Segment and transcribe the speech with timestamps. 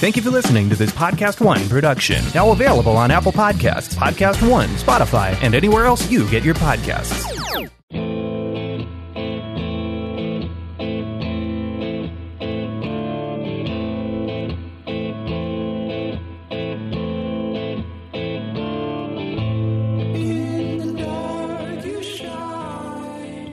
[0.00, 2.24] Thank you for listening to this Podcast One production.
[2.34, 7.26] Now available on Apple Podcasts, Podcast One, Spotify, and anywhere else you get your podcasts.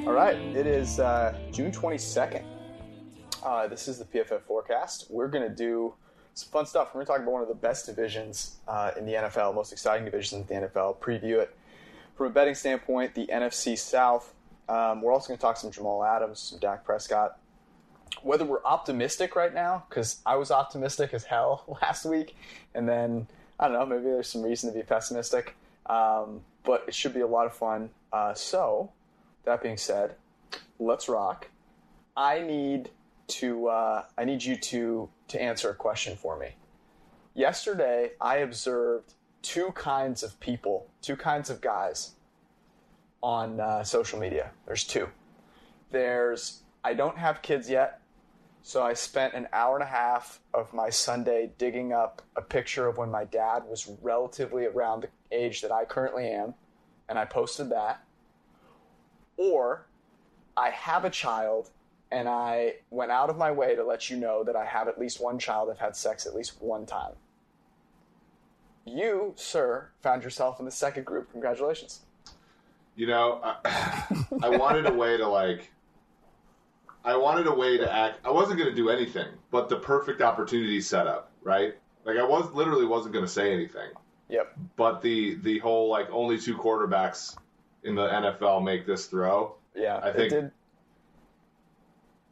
[0.07, 2.45] All right, it is uh, June 22nd.
[3.43, 5.07] Uh, this is the PFF forecast.
[5.09, 5.93] We're going to do
[6.44, 6.90] fun stuff.
[6.90, 9.72] We're going to talk about one of the best divisions uh, in the NFL, most
[9.72, 11.55] exciting divisions in the NFL, preview it
[12.16, 14.34] from a betting standpoint, the NFC South.
[14.68, 17.38] Um, we're also going to talk some Jamal Adams, some Dak Prescott.
[18.23, 22.36] Whether we're optimistic right now, because I was optimistic as hell last week,
[22.73, 23.28] and then
[23.59, 25.56] I don't know, maybe there's some reason to be pessimistic.
[25.86, 27.90] Um, but it should be a lot of fun.
[28.12, 28.92] Uh, so,
[29.45, 30.16] that being said,
[30.80, 31.50] let's rock.
[32.16, 32.90] I need
[33.28, 33.67] to.
[33.67, 36.55] Uh, I need you to to answer a question for me.
[37.34, 42.11] Yesterday, I observed two kinds of people, two kinds of guys
[43.22, 44.52] on uh, social media.
[44.66, 45.08] There's two.
[45.92, 48.02] There's I don't have kids yet,
[48.61, 52.88] so I spent an hour and a half of my Sunday digging up a picture
[52.88, 56.53] of when my dad was relatively around the age that I currently am,
[57.09, 58.03] and I posted that.
[59.38, 59.88] Or
[60.55, 61.70] I have a child
[62.11, 65.00] and I went out of my way to let you know that I have at
[65.00, 67.14] least one child I've had sex at least one time.
[68.86, 71.31] You, sir, found yourself in the second group.
[71.31, 72.02] Congratulations.
[72.95, 75.72] You know, I, I wanted a way to like.
[77.03, 78.19] I wanted a way to act.
[78.25, 81.75] I wasn't going to do anything, but the perfect opportunity set up, right?
[82.05, 83.89] Like I was literally wasn't going to say anything,
[84.30, 84.58] Yep.
[84.77, 87.38] but the the whole like only two quarterbacks
[87.83, 89.55] in the NFL make this throw.
[89.75, 90.52] Yeah, I think- it did.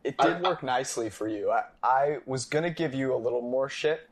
[0.06, 1.50] It did work nicely for you.
[1.52, 4.08] I, I was gonna give you a little more shit,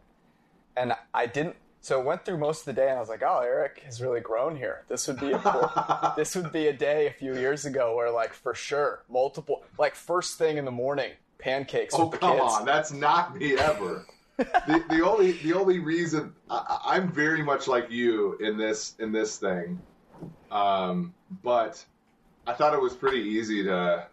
[0.75, 1.55] and I didn't.
[1.81, 4.01] So I went through most of the day, and I was like, "Oh, Eric has
[4.01, 4.85] really grown here.
[4.87, 5.69] This would be a cool,
[6.17, 9.93] this would be a day a few years ago where, like, for sure, multiple, like,
[9.93, 12.53] first thing in the morning, pancakes Oh with the come kids.
[12.53, 14.05] on, that's not me ever.
[14.37, 16.55] the, the only the only reason I,
[16.85, 19.79] I- I'm very much like you in this in this thing,
[20.51, 21.83] um, but
[22.47, 24.07] I thought it was pretty easy to.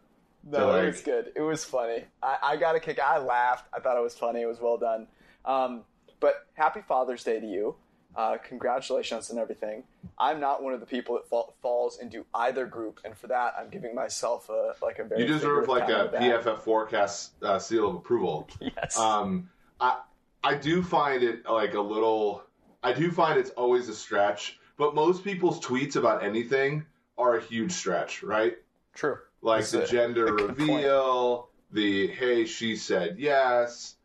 [0.44, 1.32] No, to, it was good.
[1.34, 2.04] It was funny.
[2.22, 2.98] I, I got a kick.
[2.98, 3.66] I laughed.
[3.74, 4.42] I thought it was funny.
[4.42, 5.06] It was well done.
[5.44, 5.82] Um,
[6.18, 7.76] but happy Father's Day to you.
[8.16, 9.84] Uh, congratulations and everything.
[10.18, 13.54] I'm not one of the people that fall, falls into either group, and for that,
[13.56, 16.10] I'm giving myself a like a very You deserve like a.
[16.12, 18.48] PFF forecast uh, seal of approval.
[18.60, 18.98] Yes.
[18.98, 19.48] Um,
[19.80, 20.00] I
[20.42, 22.42] I do find it like a little.
[22.82, 26.86] I do find it's always a stretch, but most people's tweets about anything
[27.16, 28.56] are a huge stretch, right?
[28.94, 29.18] True.
[29.42, 30.70] Like That's the a- gender a good point.
[30.70, 33.96] reveal, the hey she said yes,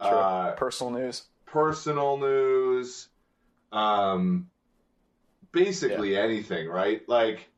[0.00, 1.22] uh, Personal news.
[1.46, 3.08] personal news,
[3.72, 4.48] um,
[5.52, 7.02] basically anything, right?
[7.08, 7.48] Like,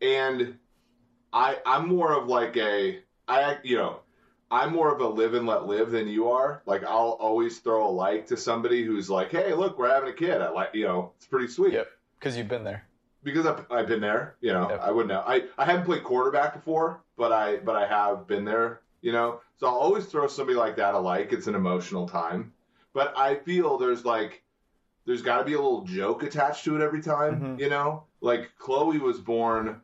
[0.00, 0.58] and
[1.32, 2.98] I I'm more of like a
[3.28, 4.00] I you know
[4.50, 6.62] I'm more of a live and let live than you are.
[6.66, 10.14] Like I'll always throw a like to somebody who's like, hey, look, we're having a
[10.14, 10.42] kid.
[10.42, 11.88] I like you know it's pretty sweet Yep.
[12.18, 12.86] Because you've been there.
[13.22, 14.36] Because I've, I've been there.
[14.40, 14.66] You know.
[14.80, 15.22] I wouldn't know.
[15.26, 18.80] I I haven't played quarterback before, but I but I have been there.
[19.00, 21.32] You know, so I'll always throw somebody like that a like.
[21.32, 22.52] It's an emotional time,
[22.92, 24.42] but I feel there's like
[25.06, 27.40] there's got to be a little joke attached to it every time.
[27.40, 27.60] Mhm.
[27.60, 29.80] You know, like Chloe was born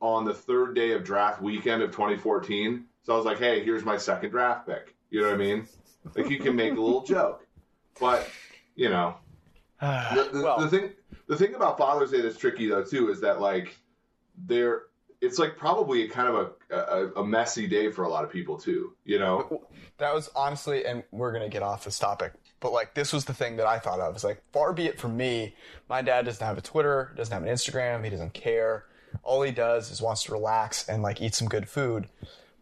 [0.00, 2.84] on the third day of draft weekend of 2014.
[3.04, 4.94] So I was like, hey, here's my second draft pick.
[5.10, 5.68] You know what I mean?
[6.16, 7.46] Like you can make a little joke,
[8.00, 8.28] but
[8.74, 9.14] you know,
[9.80, 10.90] the, the, well, the thing
[11.26, 13.76] the thing about Father's Day that's tricky though too is that like
[14.46, 14.82] there
[15.20, 18.30] it's like probably a kind of a, a a messy day for a lot of
[18.30, 18.94] people too.
[19.04, 19.66] You know,
[19.98, 23.34] that was honestly, and we're gonna get off this topic, but like this was the
[23.34, 24.14] thing that I thought of.
[24.14, 25.54] It's like far be it from me.
[25.88, 28.84] My dad doesn't have a Twitter, doesn't have an Instagram, he doesn't care.
[29.22, 32.08] All he does is wants to relax and like eat some good food.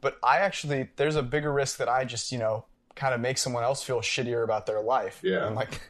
[0.00, 3.38] But I actually, there's a bigger risk that I just, you know, kind of make
[3.38, 5.20] someone else feel shittier about their life.
[5.22, 5.36] Yeah.
[5.36, 5.80] And I'm like,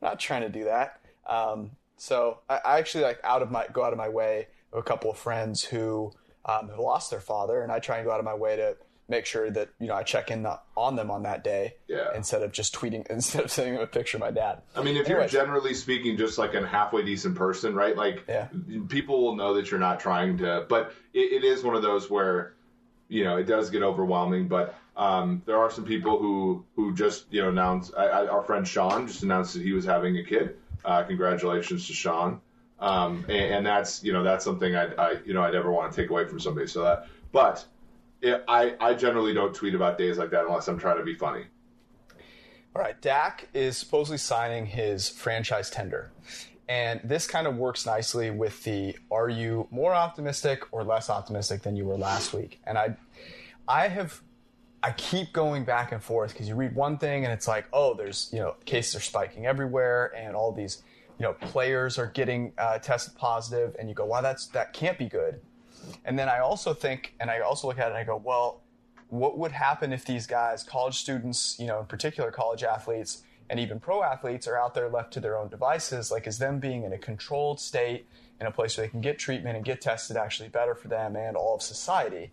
[0.00, 1.00] not trying to do that.
[1.26, 4.78] Um, so I, I actually like out of my go out of my way of
[4.78, 6.12] a couple of friends who
[6.44, 8.76] um, have lost their father, and I try and go out of my way to
[9.08, 10.46] make sure that you know I check in
[10.76, 12.08] on them on that day Yeah.
[12.14, 14.62] instead of just tweeting instead of sending them a picture of my dad.
[14.74, 17.96] I mean, if you're generally speaking just like a halfway decent person, right?
[17.96, 18.48] Like, Yeah.
[18.88, 20.64] people will know that you're not trying to.
[20.68, 22.54] But it, it is one of those where,
[23.08, 24.48] you know, it does get overwhelming.
[24.48, 27.92] But um, there are some people who who just you know announced.
[27.96, 30.56] I, I, our friend Sean just announced that he was having a kid.
[30.84, 32.40] Uh, congratulations to Sean.
[32.78, 35.92] Um, and, and that's you know that's something I, I you know I never want
[35.92, 36.66] to take away from somebody.
[36.66, 37.64] So that, but
[38.20, 41.14] it, I I generally don't tweet about days like that unless I'm trying to be
[41.14, 41.44] funny.
[42.74, 46.10] All right, Dak is supposedly signing his franchise tender.
[46.68, 51.62] And this kind of works nicely with the are you more optimistic or less optimistic
[51.62, 52.60] than you were last week?
[52.66, 52.96] And I
[53.68, 54.20] I have
[54.82, 57.94] I keep going back and forth because you read one thing and it's like, oh,
[57.94, 60.82] there's, you know, cases are spiking everywhere and all these,
[61.18, 64.98] you know, players are getting uh, tested positive and you go, wow, that's that can't
[64.98, 65.40] be good.
[66.04, 68.62] And then I also think, and I also look at it and I go, well,
[69.08, 73.60] what would happen if these guys, college students, you know, in particular college athletes, and
[73.60, 76.10] even pro athletes are out there left to their own devices?
[76.10, 78.06] Like, is them being in a controlled state
[78.40, 81.14] in a place where they can get treatment and get tested actually better for them
[81.14, 82.30] and all of society?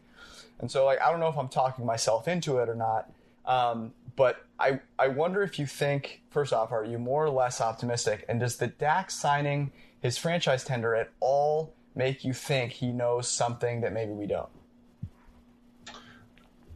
[0.60, 3.12] And so, like, I don't know if I'm talking myself into it or not,
[3.46, 7.62] um, but I I wonder if you think, first off, are you more or less
[7.62, 8.26] optimistic?
[8.28, 9.72] And does the Dak signing
[10.02, 14.50] his franchise tender at all make you think he knows something that maybe we don't?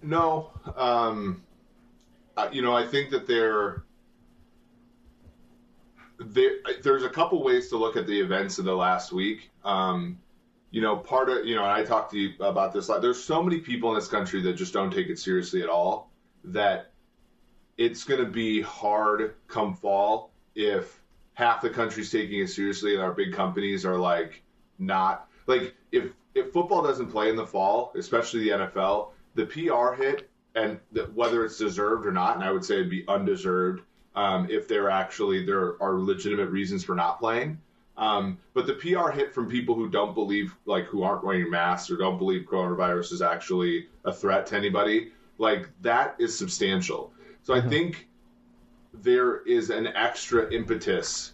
[0.02, 1.44] No, um,
[2.36, 3.84] uh, you know, I think that there,
[6.20, 6.52] there,
[6.82, 9.50] there's a couple ways to look at the events of the last week.
[9.64, 10.20] Um,
[10.74, 12.90] you know, part of, you know, and I talked to you about this.
[12.90, 15.70] Like, there's so many people in this country that just don't take it seriously at
[15.70, 16.12] all.
[16.44, 16.92] That
[17.78, 21.00] it's going to be hard come fall if
[21.36, 24.42] half the country's taking it seriously and our big companies are like
[24.80, 29.94] not like if if football doesn't play in the fall, especially the NFL the PR
[29.94, 33.84] hit and the, whether it's deserved or not, and I would say it'd be undeserved
[34.16, 37.60] um, if there actually there are legitimate reasons for not playing.
[37.96, 41.92] Um, but the PR hit from people who don't believe, like who aren't wearing masks
[41.92, 47.14] or don't believe coronavirus is actually a threat to anybody, like that is substantial.
[47.44, 47.68] So mm-hmm.
[47.68, 48.08] I think
[48.94, 51.34] there is an extra impetus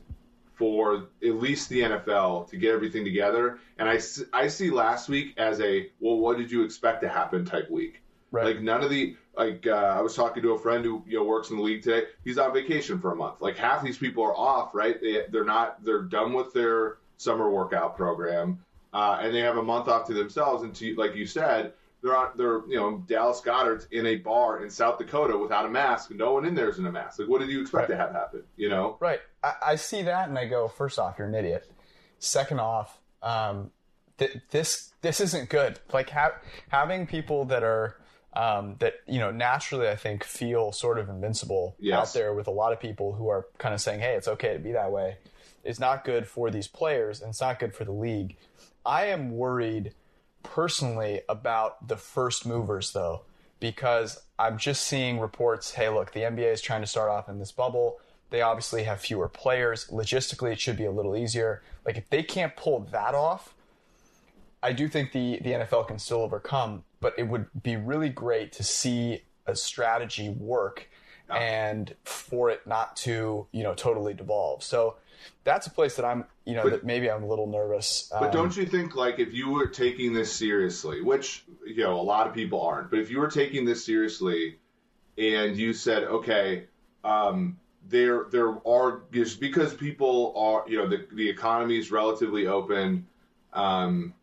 [0.55, 3.59] for at least the NFL to get everything together.
[3.77, 3.99] And I,
[4.33, 8.01] I see last week as a, well, what did you expect to happen type week?
[8.31, 8.45] Right.
[8.45, 11.23] Like none of the, like uh, I was talking to a friend who you know
[11.23, 12.07] works in the league today.
[12.23, 13.41] He's on vacation for a month.
[13.41, 14.99] Like half these people are off, right?
[15.01, 18.59] They, they're not, they're done with their summer workout program.
[18.91, 20.63] Uh, and they have a month off to themselves.
[20.63, 24.63] And to, like you said, they're on, they're you know Dallas Goedert's in a bar
[24.63, 26.11] in South Dakota without a mask.
[26.11, 27.19] No one in there is in a mask.
[27.19, 27.95] Like, what did you expect right.
[27.95, 28.43] to have happen?
[28.55, 29.19] You know, right?
[29.43, 31.69] I, I, see that and I go, first off, you're an idiot.
[32.19, 33.71] Second off, um,
[34.17, 35.79] th- this this isn't good.
[35.93, 36.39] Like ha-
[36.69, 37.97] having people that are
[38.33, 41.97] um, that you know naturally, I think feel sort of invincible yes.
[41.97, 44.53] out there with a lot of people who are kind of saying, hey, it's okay
[44.53, 45.17] to be that way.
[45.63, 48.37] Is not good for these players and it's not good for the league.
[48.85, 49.93] I am worried
[50.43, 53.23] personally about the first movers though,
[53.59, 55.71] because I'm just seeing reports.
[55.71, 57.99] Hey, look, the NBA is trying to start off in this bubble.
[58.29, 59.87] They obviously have fewer players.
[59.87, 61.61] Logistically, it should be a little easier.
[61.85, 63.53] Like if they can't pull that off,
[64.61, 66.83] I do think the the NFL can still overcome.
[67.01, 70.89] But it would be really great to see a strategy work
[71.29, 74.63] and for it not to you know totally devolve.
[74.63, 74.97] So
[75.43, 78.09] that's a place that I'm, you know, but, that maybe I'm a little nervous.
[78.11, 81.99] But um, don't you think, like, if you were taking this seriously, which you know
[81.99, 84.59] a lot of people aren't, but if you were taking this seriously,
[85.17, 86.65] and you said, okay,
[87.03, 87.57] um,
[87.87, 93.07] there there are just because people are, you know, the the economy is relatively open.
[93.53, 94.13] Um,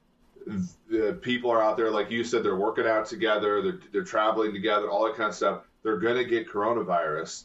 [0.88, 4.52] the people are out there, like you said, they're working out together, they're they're traveling
[4.52, 5.62] together, all that kind of stuff.
[5.82, 7.44] They're going to get coronavirus,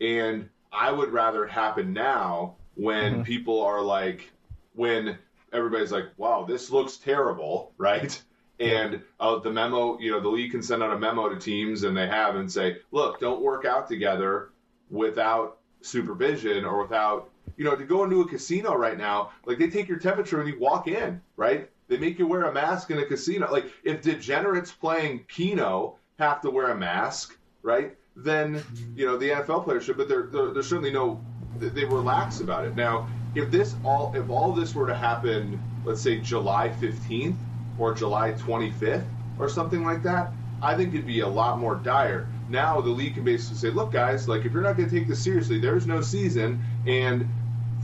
[0.00, 3.22] and I would rather it happen now when mm-hmm.
[3.22, 4.30] people are like,
[4.74, 5.18] when
[5.52, 8.20] everybody's like, wow, this looks terrible, right?
[8.60, 11.82] And uh, the memo, you know, the league can send out a memo to teams,
[11.82, 14.50] and they have and say, look, don't work out together
[14.90, 19.68] without supervision or without, you know, to go into a casino right now, like they
[19.68, 21.68] take your temperature and you walk in, right?
[21.88, 23.50] They make you wear a mask in a casino.
[23.50, 27.96] Like if degenerates playing Keno have to wear a mask, right?
[28.16, 28.98] Then mm-hmm.
[28.98, 31.20] you know the NFL players should, but there, there there's certainly no
[31.58, 32.74] they relax about it.
[32.74, 37.36] Now, if this all if all this were to happen, let's say July 15th
[37.78, 39.04] or July 25th
[39.38, 42.28] or something like that, I think it'd be a lot more dire.
[42.48, 45.08] Now the league can basically say, look, guys, like if you're not going to take
[45.08, 47.28] this seriously, there's no season, and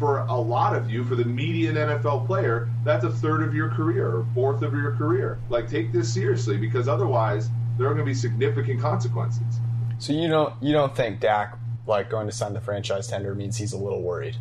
[0.00, 3.68] for a lot of you, for the median NFL player, that's a third of your
[3.68, 5.38] career or fourth of your career.
[5.50, 9.60] Like take this seriously because otherwise there are going to be significant consequences.
[9.98, 13.58] So you don't you don't think Dak like going to sign the franchise tender means
[13.58, 14.36] he's a little worried,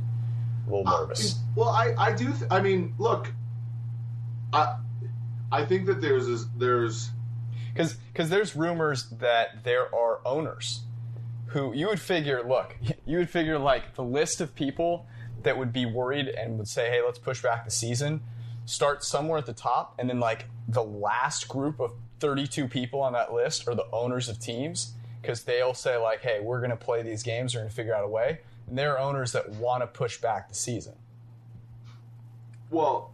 [0.65, 1.35] a little uh, nervous.
[1.55, 2.31] Well, I I do.
[2.31, 3.29] Th- I mean, look,
[4.53, 4.77] I
[5.51, 7.09] I think that there's there's
[7.73, 10.83] because because there's rumors that there are owners
[11.47, 15.07] who you would figure look you would figure like the list of people
[15.43, 18.21] that would be worried and would say hey let's push back the season
[18.65, 23.13] start somewhere at the top and then like the last group of 32 people on
[23.13, 26.77] that list are the owners of teams because they'll say like, "Hey, we're going to
[26.77, 27.53] play these games.
[27.53, 30.19] We're going to figure out a way." And there are owners that want to push
[30.19, 30.93] back the season.
[32.69, 33.11] Well,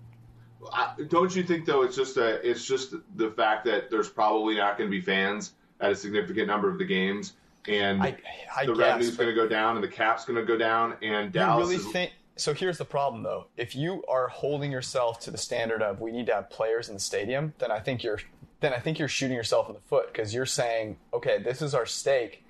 [0.71, 1.83] I, don't you think though?
[1.83, 5.53] It's just a, it's just the fact that there's probably not going to be fans
[5.79, 7.33] at a significant number of the games,
[7.67, 8.17] and I,
[8.55, 10.95] I the guess, revenue's going to go down, and the cap's going to go down,
[11.01, 12.11] and Dallas really is think?
[12.37, 13.47] So here's the problem, though.
[13.55, 16.95] If you are holding yourself to the standard of we need to have players in
[16.95, 18.19] the stadium, then I think you're
[18.59, 21.73] then I think you're shooting yourself in the foot because you're saying, okay, this is
[21.73, 22.43] our stake,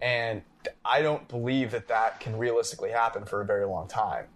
[0.00, 0.42] and
[0.84, 4.26] I don't believe that that can realistically happen for a very long time.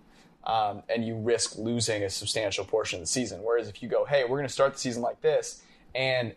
[0.42, 3.42] Um, and you risk losing a substantial portion of the season.
[3.42, 5.62] Whereas if you go, hey, we're going to start the season like this,
[5.94, 6.34] and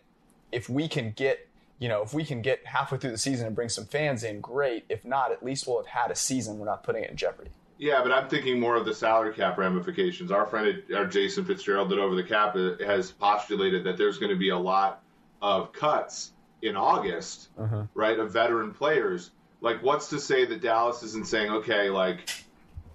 [0.52, 1.48] if we can get,
[1.78, 4.40] you know, if we can get halfway through the season and bring some fans in,
[4.40, 4.84] great.
[4.88, 6.58] If not, at least we'll have had a season.
[6.58, 7.50] We're not putting it in jeopardy.
[7.78, 10.30] Yeah, but I'm thinking more of the salary cap ramifications.
[10.30, 14.30] Our friend, our Jason Fitzgerald, that over the cap uh, has postulated that there's going
[14.30, 15.02] to be a lot
[15.42, 17.48] of cuts in August,
[17.94, 19.32] right, of veteran players.
[19.60, 22.30] Like, what's to say that Dallas isn't saying, okay, like,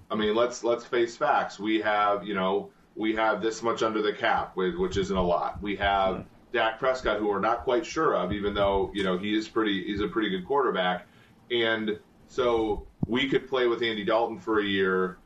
[0.10, 1.60] I mean, let's let's face facts.
[1.60, 5.62] We have, you know, we have this much under the cap, which isn't a lot.
[5.62, 9.38] We have Dak Prescott, who we're not quite sure of, even though you know he
[9.38, 11.08] is pretty, he's a pretty good quarterback,
[11.52, 15.18] and so we could play with Andy Dalton for a year,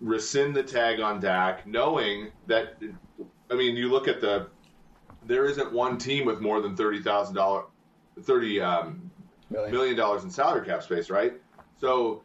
[0.00, 2.76] rescind the tag on Dak, knowing that,
[3.50, 4.48] I mean, you look at the,
[5.24, 7.64] there isn't one team with more than thirty thousand dollar,
[8.22, 9.10] thirty um,
[9.50, 9.72] Million.
[9.72, 11.32] million dollars in salary cap space, right?
[11.80, 12.22] So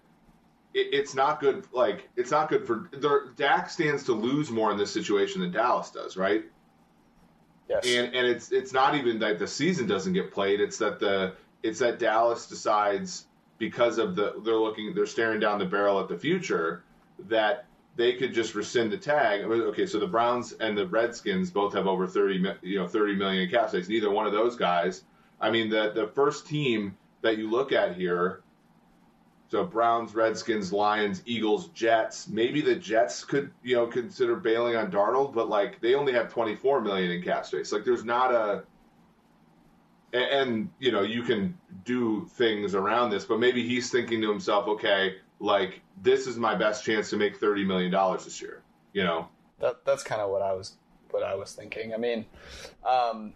[0.73, 1.65] it, it's not good.
[1.71, 2.89] Like it's not good for
[3.37, 6.43] Dak stands to lose more in this situation than Dallas does, right?
[7.70, 7.86] Yes.
[7.86, 10.60] And and it's it's not even that the season doesn't get played.
[10.60, 13.25] It's that the it's that Dallas decides
[13.58, 16.84] because of the they're looking they're staring down the barrel at the future
[17.27, 17.65] that
[17.96, 19.41] they could just rescind the tag.
[19.41, 23.43] Okay, so the Browns and the Redskins both have over thirty you know thirty million
[23.43, 23.88] in cap space.
[23.88, 25.03] Neither one of those guys.
[25.39, 28.42] I mean, the the first team that you look at here.
[29.53, 32.27] So Browns, Redskins, Lions, Eagles, Jets.
[32.27, 36.33] Maybe the Jets could, you know, consider bailing on Darnold, but like they only have
[36.33, 37.72] 24 million in cap space.
[37.72, 38.63] Like there's not a
[40.12, 41.55] and, and you know, you can
[41.86, 46.55] do things around this, but maybe he's thinking to himself, okay, like this is my
[46.55, 49.27] best chance to make 30 million dollars this year, you know.
[49.60, 50.77] that that's kind of what I was
[51.12, 51.93] what I was thinking.
[51.93, 52.25] I mean,
[52.83, 53.36] um,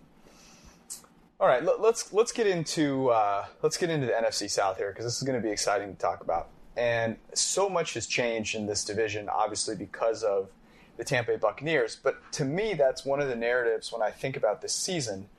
[1.40, 4.90] all right, let, let's let's get into uh, let's get into the NFC South here
[4.90, 6.50] because this is going to be exciting to talk about.
[6.76, 10.50] And so much has changed in this division, obviously because of
[10.98, 11.96] the Tampa Bay Buccaneers.
[11.96, 15.30] But to me, that's one of the narratives when I think about this season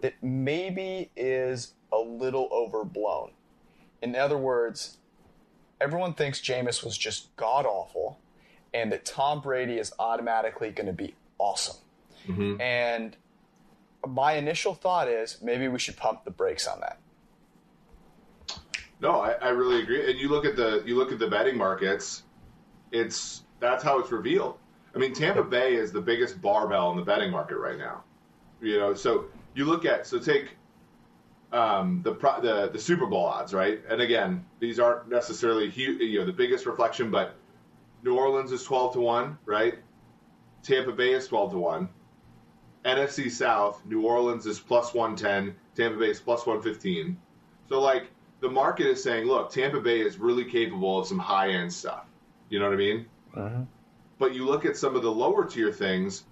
[0.00, 3.30] that maybe is a little overblown.
[4.02, 4.98] In other words,
[5.80, 8.18] everyone thinks Jameis was just god awful,
[8.74, 11.76] and that Tom Brady is automatically going to be awesome.
[12.60, 13.16] And
[14.06, 16.98] my initial thought is maybe we should pump the brakes on that.
[19.00, 20.08] No, I, I really agree.
[20.08, 22.22] And you look at the you look at the betting markets,
[22.92, 24.58] it's that's how it's revealed.
[24.94, 28.04] I mean, Tampa Bay is the biggest barbell in the betting market right now.
[28.60, 30.56] You know, so you look at so take
[31.52, 33.80] um, the, the the Super Bowl odds, right?
[33.88, 37.34] And again, these aren't necessarily huge, you know the biggest reflection, but
[38.04, 39.74] New Orleans is twelve to one, right?
[40.62, 41.88] Tampa Bay is twelve to one.
[42.84, 47.16] NFC South, New Orleans is plus one ten, Tampa Bay is plus one fifteen.
[47.68, 48.10] So like
[48.40, 52.06] the market is saying, look, Tampa Bay is really capable of some high end stuff.
[52.48, 53.06] You know what I mean?
[53.36, 53.62] Uh-huh.
[54.18, 56.24] But you look at some of the lower tier things.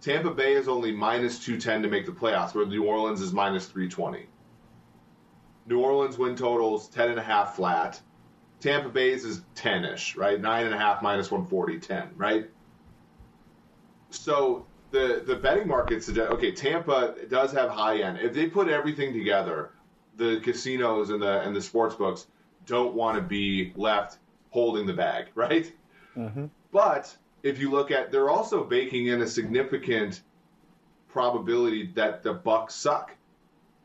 [0.00, 3.32] Tampa Bay is only minus two ten to make the playoffs, where New Orleans is
[3.32, 4.26] minus three twenty.
[5.66, 8.00] New Orleans win totals ten and a half flat.
[8.58, 10.40] Tampa Bay's is ten ish, right?
[10.40, 12.48] Nine and a half minus 140, 10, right?
[14.10, 18.18] So the the betting market suggest okay, Tampa does have high end.
[18.18, 19.70] If they put everything together,
[20.16, 22.26] the casinos and the and the sports books
[22.66, 24.18] don't want to be left
[24.50, 25.72] holding the bag, right?
[26.16, 26.46] Mm-hmm.
[26.70, 30.22] But if you look at, they're also baking in a significant
[31.08, 33.12] probability that the Bucs suck.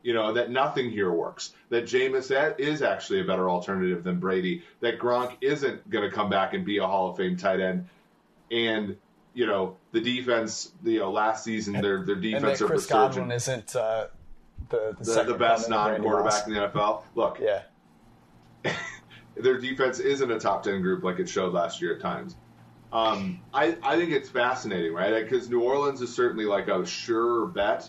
[0.02, 1.54] You know that nothing here works.
[1.70, 4.62] That Jameis is actually a better alternative than Brady.
[4.80, 7.88] That Gronk isn't going to come back and be a Hall of Fame tight end.
[8.50, 8.96] And
[9.38, 10.72] you know the defense.
[10.82, 14.08] You know last season their their And that defensive Chris Godwin isn't uh,
[14.68, 17.04] the, the, the, the best Randy non-quarterback in the NFL.
[17.14, 17.62] Look, Yeah.
[19.36, 22.34] their defense isn't a top 10 group like it showed last year at times.
[22.92, 25.22] Um, I, I think it's fascinating, right?
[25.22, 27.88] Because New Orleans is certainly like a sure bet,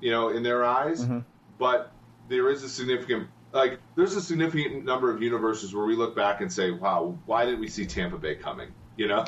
[0.00, 1.06] you know, in their eyes.
[1.58, 1.92] But
[2.28, 6.40] there is a significant, like, there's a significant number of universes where we look back
[6.40, 8.74] and say, wow, why did we see Tampa Bay coming?
[8.96, 9.24] You know?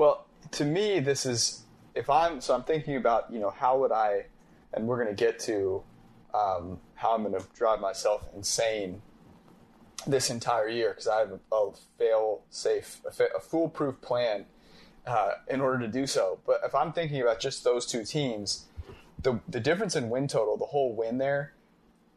[0.00, 1.64] Well, to me, this is
[1.94, 4.24] if I'm so I'm thinking about you know how would I,
[4.72, 5.82] and we're going to get to
[6.32, 9.02] um, how I'm going to drive myself insane
[10.06, 14.46] this entire year because I have a, a fail safe, a, fa- a foolproof plan
[15.06, 16.38] uh, in order to do so.
[16.46, 18.68] But if I'm thinking about just those two teams,
[19.22, 21.52] the the difference in win total, the whole win there,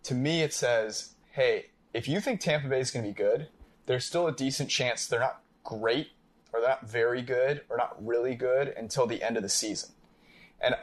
[0.03, 3.49] to me it says, hey, if you think Tampa Bay is going to be good,
[3.87, 6.11] there's still a decent chance they're not great
[6.53, 9.89] or they're not very good or not really good until the end of the season.
[10.61, 10.75] And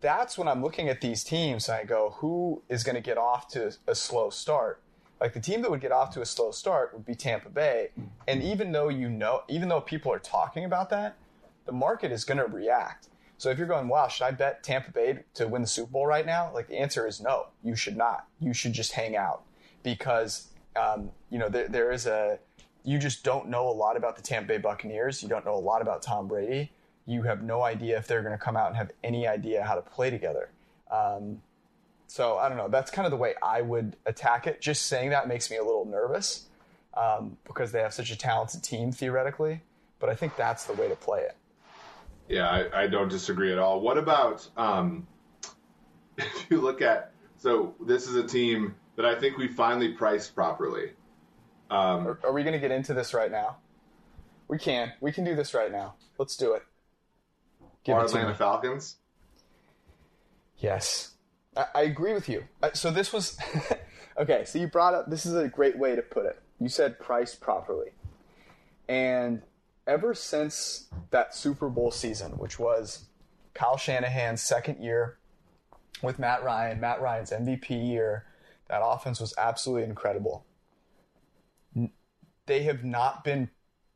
[0.00, 3.16] that's when I'm looking at these teams and I go, who is going to get
[3.16, 4.82] off to a slow start?
[5.20, 7.90] Like the team that would get off to a slow start would be Tampa Bay.
[8.26, 11.16] And even though you know, even though people are talking about that,
[11.64, 13.08] the market is going to react.
[13.38, 16.06] So if you're going, wow, should I bet Tampa Bay to win the Super Bowl
[16.06, 16.50] right now?
[16.52, 18.26] Like the answer is no, you should not.
[18.40, 19.42] You should just hang out
[19.82, 22.38] because um, you know there, there is a
[22.84, 25.22] you just don't know a lot about the Tampa Bay Buccaneers.
[25.22, 26.72] You don't know a lot about Tom Brady.
[27.06, 29.74] You have no idea if they're going to come out and have any idea how
[29.74, 30.50] to play together.
[30.90, 31.42] Um,
[32.06, 32.68] so I don't know.
[32.68, 34.60] That's kind of the way I would attack it.
[34.60, 36.46] Just saying that makes me a little nervous
[36.94, 39.62] um, because they have such a talented team theoretically.
[39.98, 41.36] But I think that's the way to play it.
[42.28, 43.80] Yeah, I, I don't disagree at all.
[43.80, 45.06] What about um,
[46.18, 47.12] if you look at
[47.42, 50.92] so this is a team that I think we finally priced properly.
[51.72, 53.56] Um, Are, are we going to get into this right now?
[54.46, 54.92] We can.
[55.00, 55.94] We can do this right now.
[56.18, 56.62] Let's do it.
[57.84, 58.34] Give our it Atlanta me.
[58.34, 58.96] Falcons.
[60.58, 61.12] Yes,
[61.56, 62.44] I, I agree with you.
[62.74, 63.38] So this was
[64.18, 64.44] okay.
[64.44, 66.40] So you brought up this is a great way to put it.
[66.60, 67.92] You said priced properly,
[68.86, 69.40] and
[69.86, 73.06] ever since that Super Bowl season, which was
[73.54, 75.16] Kyle Shanahan's second year
[76.02, 78.26] with Matt Ryan, Matt Ryan's MVP year,
[78.68, 80.44] that offense was absolutely incredible.
[82.46, 83.50] They have not been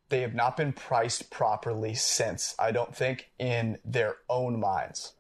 [0.09, 2.55] they have not been priced properly since.
[2.59, 5.15] I don't think in their own minds.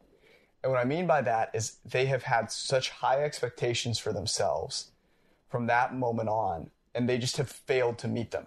[0.62, 4.92] And what I mean by that is they have had such high expectations for themselves
[5.48, 8.46] from that moment on, and they just have failed to meet them.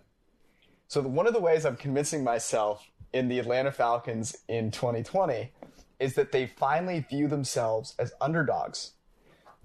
[0.88, 5.52] So, one of the ways I'm convincing myself in the Atlanta Falcons in 2020
[6.00, 8.94] is that they finally view themselves as underdogs,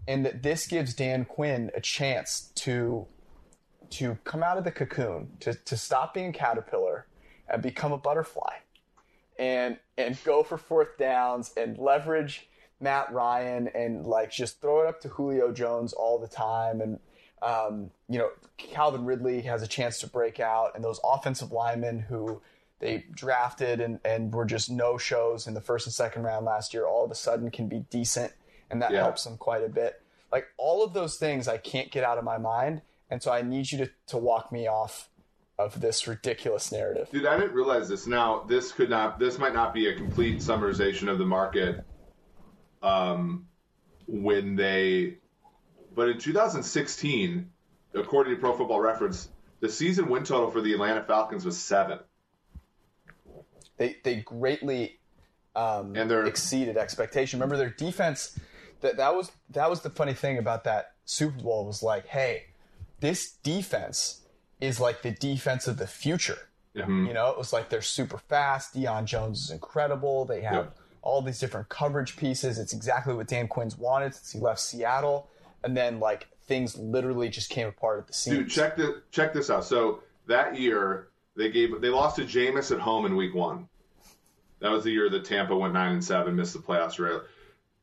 [0.07, 3.07] and that this gives Dan Quinn a chance to
[3.91, 7.07] to come out of the cocoon, to, to stop being a caterpillar
[7.49, 8.55] and become a butterfly
[9.39, 12.49] and and go for fourth downs and leverage
[12.81, 16.81] Matt Ryan and like just throw it up to Julio Jones all the time.
[16.81, 16.99] And
[17.43, 21.99] um, you know Calvin Ridley has a chance to break out and those offensive linemen
[21.99, 22.41] who
[22.81, 26.73] they drafted and, and were just no shows in the first and second round last
[26.75, 28.33] year all of a sudden can be decent.
[28.71, 29.01] And that Yeah.
[29.03, 30.01] helps them quite a bit.
[30.33, 32.83] Like all of those things I can't get out of my mind
[33.15, 35.09] and so I need you to, to walk me off
[35.57, 38.09] of this ridiculous narrative Dude, I didn't realize this.
[38.09, 39.21] Now, this could not.
[39.21, 41.85] This might not be a complete summarization of the market.
[42.83, 43.47] Um,
[44.09, 45.19] when they,
[45.95, 47.49] but in 2016,
[47.95, 49.29] according to Pro Football Reference,
[49.61, 52.01] the season win total for the Atlanta Falcons was seven.
[53.79, 54.99] they they greatly
[55.57, 57.39] um, And they're- exceeded expectation.
[57.39, 58.39] Remember their defense.
[58.81, 62.43] That that was that was the funny thing about that Super Bowl was like, hey,
[63.01, 64.21] this defense
[64.61, 66.39] is like the defense of the future.
[66.75, 68.75] You know, it was like they're super fast.
[68.75, 70.25] Deion Jones is incredible.
[70.25, 70.77] They have Yep.
[71.03, 72.59] all these different coverage pieces.
[72.59, 75.31] It's exactly what Dan Quinn's wanted since he left Seattle.
[75.63, 78.39] And then like things literally just came apart at the seams.
[78.39, 79.65] Dude, check the check this out.
[79.65, 83.69] So that year they gave they lost to Jameis at home in Week One.
[84.59, 86.99] That was the year that Tampa went nine and seven, missed the playoffs.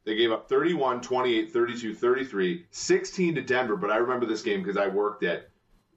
[0.03, 3.75] They gave up 31, 28, 32, 33, 16 to Denver.
[3.75, 5.49] But I remember this game because I worked at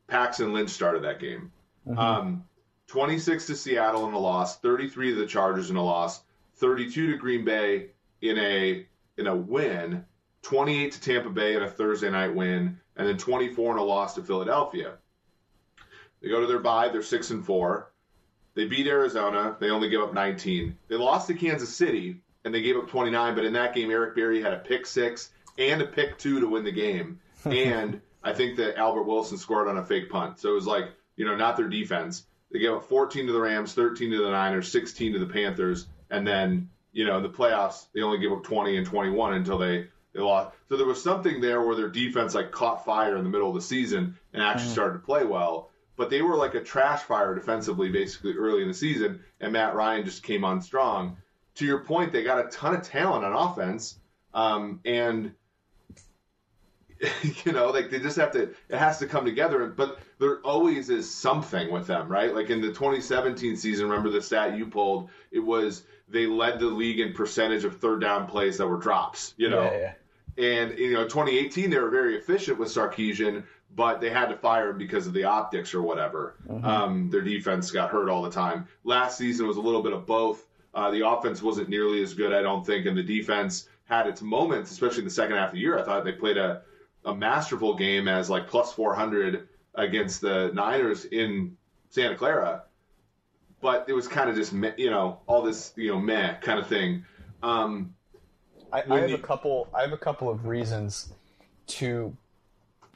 [0.06, 1.50] Paxton Lynch started that game.
[1.96, 2.44] Um,
[2.88, 6.22] 26 to Seattle in a loss, 33 to the Chargers in a loss,
[6.56, 7.90] 32 to Green Bay
[8.20, 8.86] in a
[9.16, 10.04] in a win,
[10.42, 14.14] 28 to Tampa Bay in a Thursday night win, and then 24 in a loss
[14.14, 14.94] to Philadelphia.
[16.20, 17.92] They go to their bye, they're six and four.
[18.54, 20.76] They beat Arizona, they only give up 19.
[20.88, 23.34] They lost to Kansas City, and they gave up 29.
[23.34, 26.48] But in that game, Eric Berry had a pick six and a pick two to
[26.48, 30.38] win the game, and I think that Albert Wilson scored on a fake punt.
[30.38, 32.24] So it was like you know not their defense.
[32.52, 35.86] They gave up 14 to the Rams, 13 to the Niners, 16 to the Panthers,
[36.10, 39.58] and then you know in the playoffs they only gave up 20 and 21 until
[39.58, 40.56] they they lost.
[40.68, 43.54] So there was something there where their defense like caught fire in the middle of
[43.54, 44.72] the season and actually mm.
[44.72, 45.70] started to play well.
[45.96, 49.74] But they were like a trash fire defensively basically early in the season, and Matt
[49.74, 51.18] Ryan just came on strong.
[51.56, 53.98] To your point, they got a ton of talent on offense,
[54.32, 55.34] um, and
[57.44, 58.42] you know, like they just have to.
[58.68, 59.66] It has to come together.
[59.66, 62.34] But there always is something with them, right?
[62.34, 65.10] Like in the 2017 season, remember the stat you pulled?
[65.30, 69.34] It was they led the league in percentage of third down plays that were drops.
[69.36, 69.92] You know, Yeah, yeah.
[70.36, 74.70] And you know, 2018 they were very efficient with Sarkisian, but they had to fire
[74.70, 76.36] him because of the optics or whatever.
[76.48, 76.64] Mm-hmm.
[76.64, 78.68] Um, their defense got hurt all the time.
[78.82, 80.44] Last season was a little bit of both.
[80.74, 84.22] Uh, the offense wasn't nearly as good, I don't think, and the defense had its
[84.22, 85.78] moments, especially in the second half of the year.
[85.78, 86.62] I thought they played a,
[87.04, 91.56] a masterful game as like plus 400 against the Niners in
[91.90, 92.64] Santa Clara.
[93.60, 96.66] But it was kind of just, you know, all this, you know, meh kind of
[96.66, 97.04] thing.
[97.42, 97.94] Um,
[98.72, 99.68] I, I have you, a couple.
[99.72, 101.12] I have a couple of reasons
[101.68, 102.16] to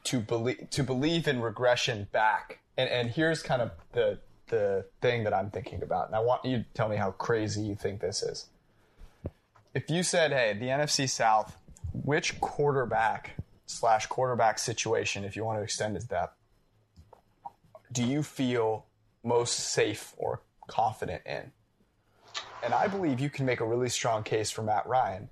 [0.03, 5.23] to believe to believe in regression back, and and here's kind of the the thing
[5.23, 8.01] that I'm thinking about, and I want you to tell me how crazy you think
[8.01, 8.47] this is.
[9.73, 11.57] If you said, "Hey, the NFC South,
[11.93, 13.35] which quarterback
[13.65, 16.33] slash quarterback situation, if you want to extend it to that,
[17.91, 18.85] do you feel
[19.23, 21.51] most safe or confident in?"
[22.63, 25.29] And I believe you can make a really strong case for Matt Ryan,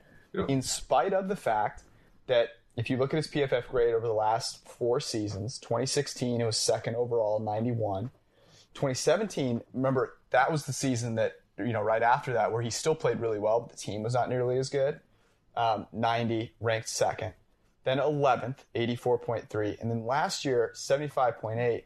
[0.48, 1.84] in spite of the fact
[2.28, 6.46] that if you look at his PFF grade over the last four seasons, 2016 it
[6.46, 8.12] was second overall, 91.
[8.78, 12.94] 2017, remember that was the season that you know right after that where he still
[12.94, 15.00] played really well, but the team was not nearly as good.
[15.56, 17.34] Um, 90 ranked second,
[17.84, 21.84] then 11th, 84.3, and then last year 75.8,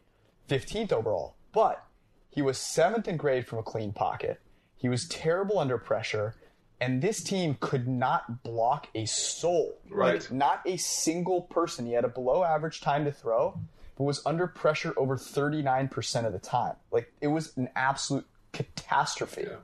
[0.50, 1.36] 15th overall.
[1.54, 1.82] But
[2.30, 4.42] he was seventh in grade from a clean pocket.
[4.76, 6.36] He was terrible under pressure,
[6.82, 9.78] and this team could not block a soul.
[9.90, 10.20] Right.
[10.20, 11.86] Like, not a single person.
[11.86, 13.58] He had a below average time to throw,
[14.04, 16.76] was under pressure over 39% of the time.
[16.92, 19.46] Like, it was an absolute catastrophe.
[19.48, 19.58] Yeah.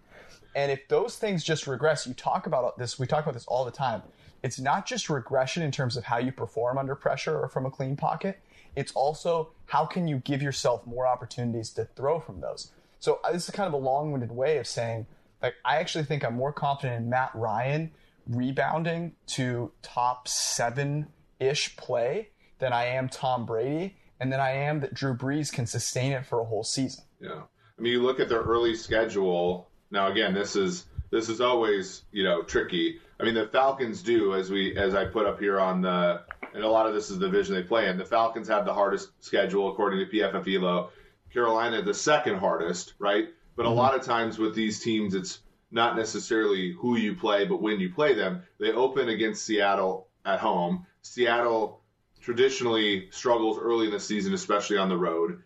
[0.56, 3.64] And if those things just regress, you talk about this, we talk about this all
[3.64, 4.02] the time.
[4.44, 7.72] It's not just regression in terms of how you perform under pressure or from a
[7.72, 8.40] clean pocket.
[8.76, 12.72] It's also how can you give yourself more opportunities to throw from those.
[13.00, 15.06] So uh, this is kind of a long-winded way of saying,
[15.42, 17.92] like, I actually think I'm more confident in Matt Ryan
[18.28, 24.94] rebounding to top seven-ish play than I am Tom Brady, and then I am that
[24.94, 27.04] Drew Brees can sustain it for a whole season.
[27.20, 27.42] Yeah,
[27.78, 29.70] I mean, you look at their early schedule.
[29.92, 33.00] Now, again, this is this is always you know tricky.
[33.20, 36.22] I mean, the Falcons do as we as I put up here on the,
[36.54, 37.98] and a lot of this is the division they play in.
[37.98, 40.90] The Falcons have the hardest schedule according to PFF Elo.
[41.34, 43.30] Carolina the second hardest, right?
[43.56, 43.78] But a mm-hmm.
[43.78, 45.40] lot of times with these teams, it's
[45.72, 48.44] not necessarily who you play, but when you play them.
[48.60, 50.86] They open against Seattle at home.
[51.02, 51.82] Seattle
[52.22, 55.44] traditionally struggles early in the season, especially on the road.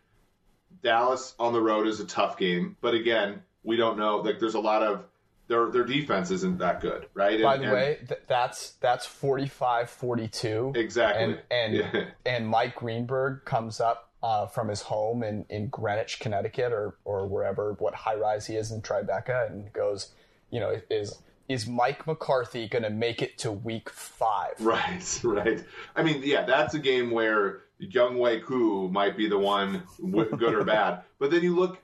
[0.83, 4.17] Dallas on the road is a tough game, but again, we don't know.
[4.17, 5.03] Like, there's a lot of
[5.47, 7.41] their their defense isn't that good, right?
[7.41, 10.75] By and, the way, th- that's that's 45-42.
[10.75, 11.23] Exactly.
[11.23, 12.05] And and, yeah.
[12.25, 17.27] and Mike Greenberg comes up uh, from his home in, in Greenwich, Connecticut, or or
[17.27, 20.13] wherever what high rise he is in Tribeca, and goes,
[20.49, 24.53] you know, is is Mike McCarthy going to make it to week five?
[24.59, 25.63] Right, right.
[25.95, 30.63] I mean, yeah, that's a game where Younghoe Koo might be the one, good or
[30.63, 31.03] bad.
[31.19, 31.79] But then you look,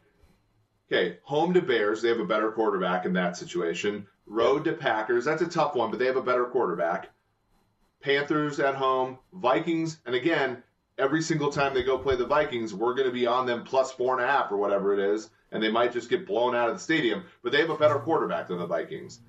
[0.92, 4.08] okay, home to Bears, they have a better quarterback in that situation.
[4.26, 7.12] Road to Packers, that's a tough one, but they have a better quarterback.
[8.02, 10.64] Panthers at home, Vikings, and again,
[10.98, 13.92] every single time they go play the Vikings, we're going to be on them plus
[13.92, 16.70] four and a half or whatever it is, and they might just get blown out
[16.70, 17.24] of the stadium.
[17.44, 19.20] But they have a better quarterback than the Vikings.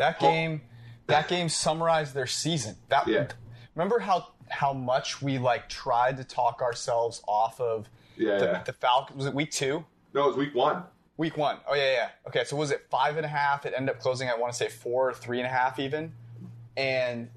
[0.00, 0.62] That game,
[1.08, 2.76] that game summarized their season.
[2.88, 3.28] That yeah.
[3.74, 8.62] remember how how much we like tried to talk ourselves off of yeah, the, yeah.
[8.62, 9.18] the Falcons.
[9.18, 9.84] Was it week two?
[10.14, 10.84] No, it was week one.
[11.18, 11.58] Week one.
[11.68, 12.08] Oh yeah, yeah.
[12.26, 13.66] Okay, so was it five and a half?
[13.66, 14.30] It ended up closing.
[14.30, 16.12] I want to say four, or three and a half, even.
[16.78, 17.28] And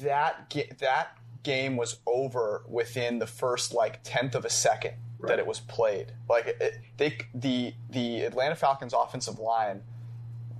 [0.00, 5.28] that that game was over within the first like tenth of a second right.
[5.28, 6.12] that it was played.
[6.30, 9.82] Like it, they, the the Atlanta Falcons offensive line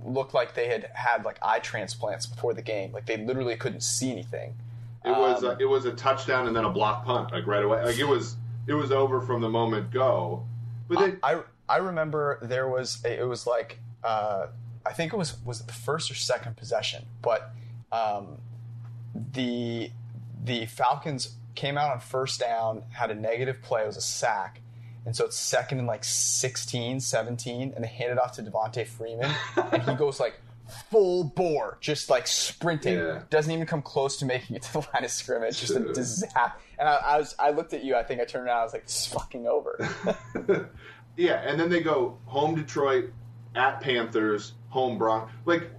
[0.05, 2.91] looked like they had had like eye transplants before the game.
[2.91, 4.55] Like they literally couldn't see anything.
[5.03, 7.63] It was um, a, it was a touchdown and then a block punt like right
[7.63, 7.83] away.
[7.83, 8.37] Like it was
[8.67, 10.45] it was over from the moment go.
[10.87, 14.47] But I I remember there was a, it was like uh,
[14.85, 17.51] I think it was was it the first or second possession, but
[17.91, 18.37] um,
[19.33, 19.91] the
[20.43, 24.61] the Falcons came out on first down, had a negative play, it was a sack.
[25.05, 28.87] And so it's second and like 16, 17, and they hand it off to Devonta
[28.87, 29.31] Freeman.
[29.71, 30.39] and he goes like
[30.89, 32.97] full bore, just like sprinting.
[32.97, 33.21] Yeah.
[33.29, 35.59] Doesn't even come close to making it to the line of scrimmage.
[35.59, 36.53] Just a disaster.
[36.79, 37.95] And I, I, was, I looked at you.
[37.95, 38.59] I think I turned around.
[38.59, 39.77] I was like, "This is fucking over."
[41.17, 43.11] yeah, and then they go home Detroit,
[43.55, 45.31] at Panthers, home Broncos.
[45.45, 45.71] Like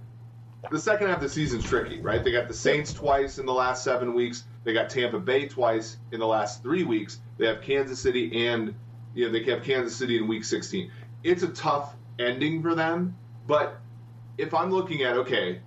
[0.71, 2.23] the second half of the season's tricky, right?
[2.23, 4.43] They got the Saints twice in the last seven weeks.
[4.63, 7.19] They got Tampa Bay twice in the last three weeks.
[7.37, 8.73] They have Kansas City and
[9.17, 10.91] you know they have Kansas City in Week 16.
[11.23, 13.15] It's a tough ending for them,
[13.47, 13.79] but
[14.37, 15.61] if I'm looking at okay,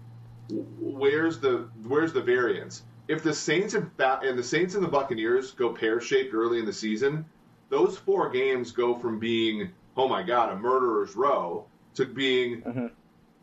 [0.48, 2.82] where's the where's the variance?
[3.10, 6.64] if the Saints and, and the Saints and the Buccaneers go pear shaped early in
[6.64, 7.24] the season,
[7.68, 12.86] those four games go from being oh my god a murderer's row to being mm-hmm.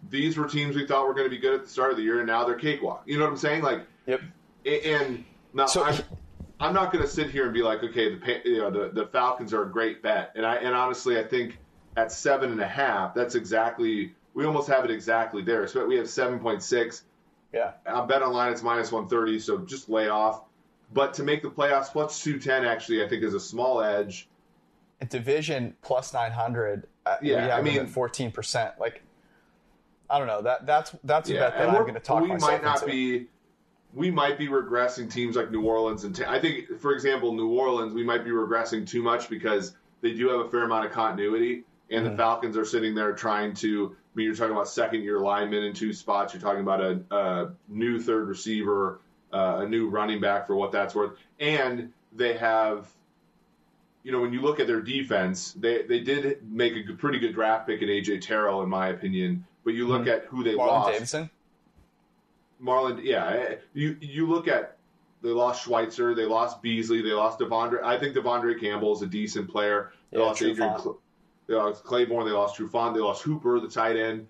[0.09, 2.03] these were teams we thought were going to be good at the start of the
[2.03, 3.03] year and now they're cakewalk.
[3.05, 3.61] You know what I'm saying?
[3.61, 4.21] Like, yep.
[4.65, 6.01] And now so, I'm,
[6.59, 9.07] I'm not going to sit here and be like, okay, the you know the, the
[9.07, 11.57] Falcons are a great bet, and I and honestly I think
[11.95, 15.67] at seven and a half, that's exactly we almost have it exactly there.
[15.67, 17.03] So we have seven point six.
[17.53, 17.71] Yeah.
[17.85, 20.43] I bet online it's minus one thirty, so just lay off.
[20.93, 24.27] But to make the playoffs, plus two ten actually I think is a small edge.
[25.01, 26.87] A division plus nine hundred.
[27.05, 28.73] Uh, yeah, I mean fourteen percent.
[28.79, 29.01] Like
[30.09, 32.23] I don't know that that's that's yeah, a bet that I'm going to talk.
[32.23, 32.35] About.
[32.35, 32.91] We might not into.
[32.91, 33.27] be
[33.97, 37.95] we might be regressing teams like New Orleans and I think, for example, New Orleans,
[37.95, 41.63] we might be regressing too much because they do have a fair amount of continuity,
[41.89, 42.11] and mm-hmm.
[42.11, 43.95] the Falcons are sitting there trying to.
[43.95, 46.33] I mean, you're talking about second year linemen in two spots.
[46.33, 49.01] You're talking about a, a new third receiver,
[49.33, 52.87] uh, a new running back for what that's worth, and they have.
[54.03, 57.33] You know, when you look at their defense, they they did make a pretty good
[57.33, 59.43] draft pick in AJ Terrell, in my opinion.
[59.65, 60.09] But you look mm-hmm.
[60.11, 60.93] at who they Marlon lost.
[60.93, 61.29] Davidson.
[62.63, 64.77] Marlon, yeah, you you look at
[65.21, 67.83] they lost Schweitzer, they lost Beasley, they lost De'Vondre.
[67.83, 69.91] I think De'Vondre Campbell is a decent player.
[70.11, 70.99] They yeah, lost Adrian, Cl-
[71.47, 74.27] they lost Clayborn, they lost Trufant, they lost Hooper, the tight end.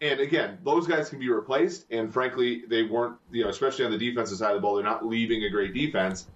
[0.00, 1.86] And again, those guys can be replaced.
[1.90, 4.84] And frankly, they weren't, you know, especially on the defensive side of the ball, they're
[4.84, 6.26] not leaving a great defense.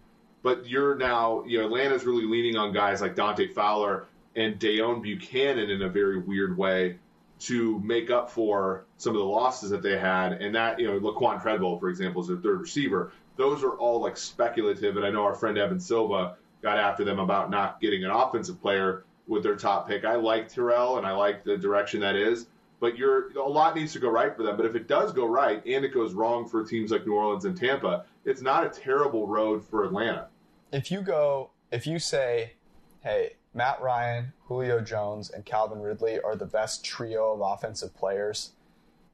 [0.42, 5.02] But you're now, you know, Atlanta's really leaning on guys like Dante Fowler and Deone
[5.02, 6.98] Bucannon in a very weird way
[7.40, 10.32] to make up for some of the losses that they had.
[10.34, 13.12] And that, you know, Laquan Treadwell, for example, is their third receiver.
[13.36, 14.96] Those are all like speculative.
[14.96, 18.60] And I know our friend Evan Silva got after them about not getting an offensive
[18.62, 20.04] player with their top pick.
[20.04, 22.46] I like Terrell and I like the direction that is.
[22.80, 24.56] But you're a lot needs to go right for them.
[24.56, 27.44] But if it does go right and it goes wrong for teams like New Orleans
[27.44, 30.28] and Tampa, it's not a terrible road for Atlanta.
[30.72, 32.54] If you go, if you say,
[33.02, 38.50] hey, Matt Ryan, Julio Jones, and Calvin Ridley are the best trio of offensive players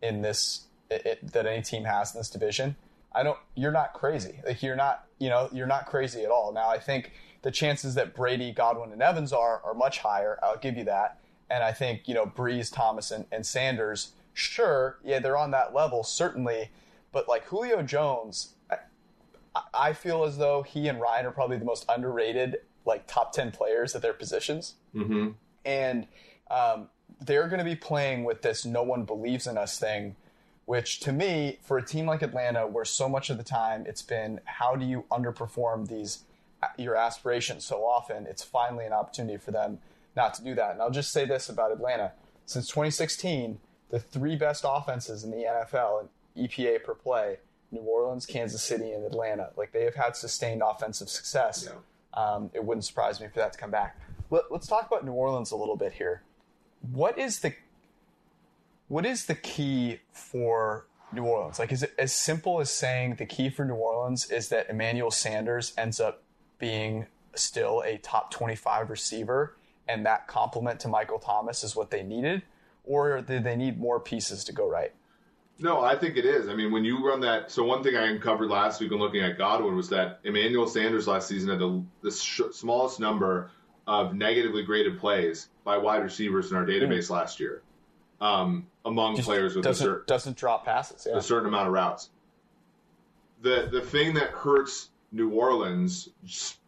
[0.03, 2.75] in this it, it, that any team has in this division.
[3.13, 3.39] I don't.
[3.55, 4.41] You're not crazy.
[4.47, 5.05] Like you're not.
[5.19, 6.53] You know, you're not crazy at all.
[6.53, 10.39] Now, I think the chances that Brady, Godwin, and Evans are are much higher.
[10.43, 11.19] I'll give you that.
[11.51, 14.13] And I think you know Brees, Thomas, and, and Sanders.
[14.33, 16.71] Sure, yeah, they're on that level certainly.
[17.13, 21.65] But like Julio Jones, I, I feel as though he and Ryan are probably the
[21.65, 24.75] most underrated like top 10 players at their positions.
[24.95, 25.31] Mm-hmm.
[25.65, 26.07] And
[26.51, 26.89] um,
[27.21, 30.17] they're going to be playing with this no one believes in us thing,
[30.65, 34.03] which to me, for a team like Atlanta, where so much of the time it's
[34.03, 36.25] been how do you underperform these
[36.63, 39.79] uh, your aspirations so often, it's finally an opportunity for them
[40.17, 40.73] not to do that.
[40.73, 42.13] And I'll just say this about Atlanta.
[42.45, 47.39] Since 2016, the three best offenses in the NFL in EPA per play
[47.73, 49.51] New Orleans, Kansas City, and Atlanta.
[49.57, 51.67] Like they have had sustained offensive success.
[51.67, 51.79] Yeah
[52.15, 53.99] um, it wouldn't surprise me for that to come back.
[54.31, 56.23] Let, us talk about New Orleans a little bit here.
[56.93, 57.55] What is the
[58.89, 61.61] what is the key for New Orleans?
[61.61, 65.13] Like, is it as simple as saying the key for New Orleans is that Emmanuel
[65.13, 66.25] Sanders ends up
[66.59, 69.57] being still a top 25 receiver
[69.89, 72.43] and that complement to Michael Thomas is what they needed?
[72.85, 74.93] Or do they need more pieces to go right?
[75.63, 76.49] No, I think it is.
[76.49, 79.21] I mean, when you run that, so one thing I uncovered last week when looking
[79.21, 83.51] at Godwin was that Emmanuel Sanders last season had the, the sh- smallest number
[83.87, 87.11] of negatively graded plays by wide receivers in our database mm.
[87.11, 87.63] last year,
[88.21, 91.19] um, among Just players with a certain doesn't drop passes, yeah.
[91.19, 92.11] a certain amount of routes.
[93.43, 96.09] The the thing that hurts New Orleans,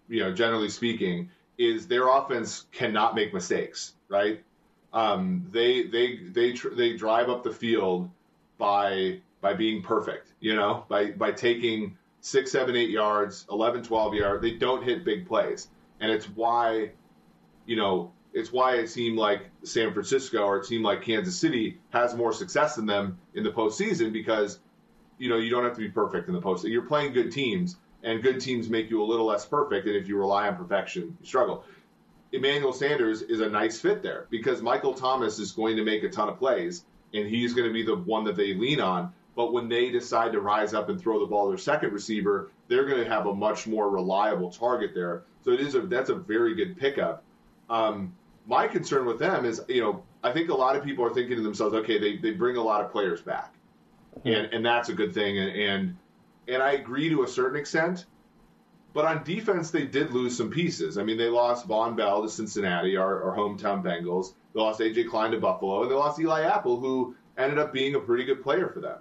[0.08, 3.94] you know, generally speaking, is their offense cannot make mistakes.
[4.08, 4.42] Right?
[4.92, 8.10] Um, they they they tr- they drive up the field
[8.62, 14.14] by by being perfect, you know, by by taking six, seven, eight yards, 11, 12
[14.14, 14.40] yards.
[14.40, 15.66] They don't hit big plays,
[15.98, 16.92] and it's why,
[17.66, 21.80] you know, it's why it seemed like San Francisco or it seemed like Kansas City
[21.90, 24.60] has more success than them in the postseason because,
[25.18, 26.70] you know, you don't have to be perfect in the postseason.
[26.70, 29.88] You're playing good teams, and good teams make you a little less perfect.
[29.88, 31.64] And if you rely on perfection, you struggle.
[32.30, 36.08] Emmanuel Sanders is a nice fit there because Michael Thomas is going to make a
[36.08, 39.12] ton of plays and he's going to be the one that they lean on.
[39.34, 42.50] But when they decide to rise up and throw the ball to their second receiver,
[42.68, 45.22] they're going to have a much more reliable target there.
[45.44, 47.22] So it is a that's a very good pickup.
[47.70, 48.14] Um,
[48.46, 51.36] my concern with them is, you know, I think a lot of people are thinking
[51.36, 53.54] to themselves, okay, they, they bring a lot of players back,
[54.24, 55.96] and and that's a good thing, and and,
[56.48, 58.06] and I agree to a certain extent.
[58.92, 60.98] But on defense, they did lose some pieces.
[60.98, 64.34] I mean, they lost Vonn Bell to Cincinnati, our, our hometown Bengals.
[64.54, 67.94] They lost AJ Klein to Buffalo, and they lost Eli Apple, who ended up being
[67.94, 68.98] a pretty good player for them.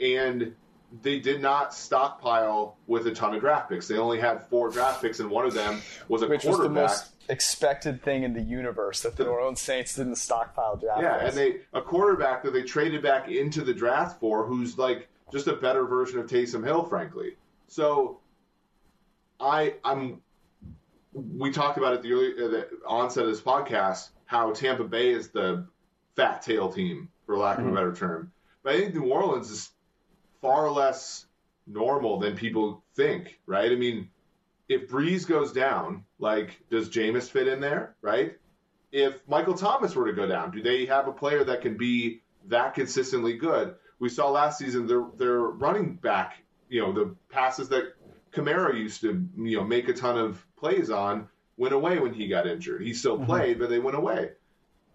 [0.00, 0.54] And
[1.02, 3.86] they did not stockpile with a ton of draft picks.
[3.86, 6.66] They only had four draft picks, and one of them was a quarterback, Which was
[6.66, 11.02] the most expected thing in the universe that the New Orleans Saints didn't stockpile draft
[11.02, 11.28] yeah, picks.
[11.28, 15.46] and they a quarterback that they traded back into the draft for, who's like just
[15.46, 17.36] a better version of Taysom Hill, frankly.
[17.68, 18.19] So,
[19.40, 20.20] I I'm
[21.12, 25.10] we talked about at the early uh, the onset of this podcast how Tampa Bay
[25.10, 25.66] is the
[26.14, 28.30] fat tail team, for lack of a better term.
[28.62, 29.70] But I think New Orleans is
[30.40, 31.26] far less
[31.66, 33.72] normal than people think, right?
[33.72, 34.08] I mean,
[34.68, 38.36] if Brees goes down, like, does Jameis fit in there, right?
[38.92, 42.22] If Michael Thomas were to go down, do they have a player that can be
[42.46, 43.74] that consistently good?
[43.98, 47.94] We saw last season their their running back, you know, the passes that
[48.32, 52.26] Kamara used to, you know, make a ton of plays on went away when he
[52.28, 52.80] got injured.
[52.82, 54.30] He still played, but they went away.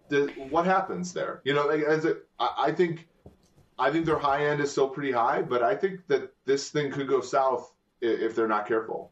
[0.08, 1.40] The, what happens there?
[1.44, 3.06] You know, like, as it, I, I think
[3.78, 6.90] I think their high end is still pretty high, but I think that this thing
[6.90, 7.72] could go south
[8.02, 9.10] i- if they're not careful.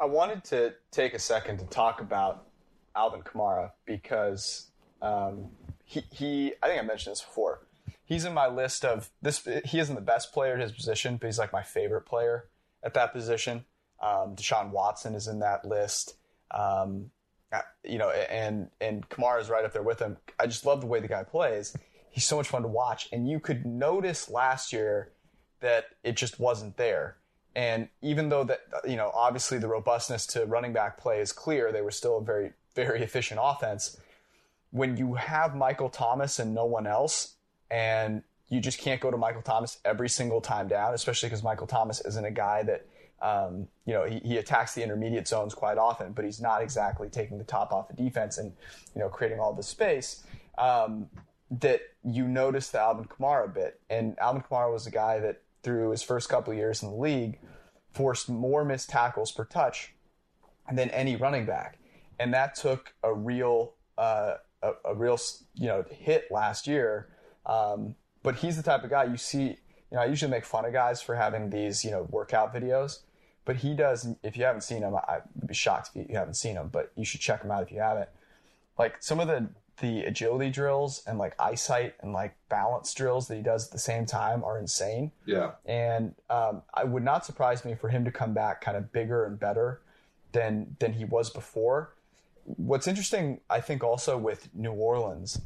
[0.00, 2.46] I wanted to take a second to talk about
[2.94, 4.70] Alvin Kamara because
[5.02, 5.50] um,
[5.84, 7.66] he, he, I think I mentioned this before.
[8.04, 9.46] He's in my list of this.
[9.64, 12.48] He isn't the best player at his position, but he's like my favorite player
[12.82, 13.64] at that position.
[14.00, 16.16] Um, Deshaun Watson is in that list.
[16.50, 17.10] Um,
[17.52, 20.18] uh, you know, and and Kamara is right up there with him.
[20.38, 21.76] I just love the way the guy plays.
[22.10, 25.12] He's so much fun to watch, and you could notice last year
[25.60, 27.16] that it just wasn't there.
[27.54, 31.72] And even though that, you know, obviously the robustness to running back play is clear,
[31.72, 33.98] they were still a very, very efficient offense.
[34.70, 37.34] When you have Michael Thomas and no one else,
[37.70, 41.66] and you just can't go to Michael Thomas every single time down, especially because Michael
[41.66, 42.86] Thomas isn't a guy that,
[43.20, 47.08] um, you know, he, he attacks the intermediate zones quite often, but he's not exactly
[47.08, 48.52] taking the top off the defense and,
[48.94, 50.24] you know, creating all the space.
[50.56, 51.08] Um,
[51.50, 53.80] that you noticed the Alvin Kamara bit.
[53.88, 57.38] And Alvin Kamara was a guy that through his first couple years in the league
[57.92, 59.94] forced more missed tackles per touch
[60.72, 61.78] than any running back.
[62.20, 65.18] And that took a real uh, a, a real
[65.54, 67.08] you know hit last year.
[67.46, 69.56] Um, but he's the type of guy you see.
[69.90, 73.00] You know, I usually make fun of guys for having these you know workout videos,
[73.44, 74.08] but he does.
[74.22, 76.68] If you haven't seen him, I would be shocked if you haven't seen him.
[76.68, 78.08] But you should check him out if you haven't.
[78.78, 79.48] Like some of the
[79.80, 83.78] the agility drills and like eyesight and like balance drills that he does at the
[83.78, 85.12] same time are insane.
[85.24, 85.52] Yeah.
[85.66, 89.24] And um, I would not surprise me for him to come back kind of bigger
[89.24, 89.80] and better
[90.32, 91.94] than than he was before.
[92.44, 95.40] What's interesting, I think, also with New Orleans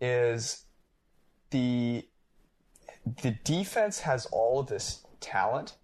[0.00, 0.64] is
[1.50, 2.06] the
[3.22, 5.76] the defense has all of this talent,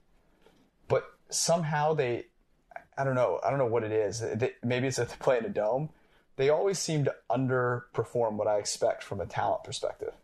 [0.88, 2.26] but somehow they,
[2.96, 4.22] I don't know, I don't know what it is.
[4.62, 5.90] Maybe it's they play in a dome.
[6.36, 10.14] They always seem to underperform what I expect from a talent perspective.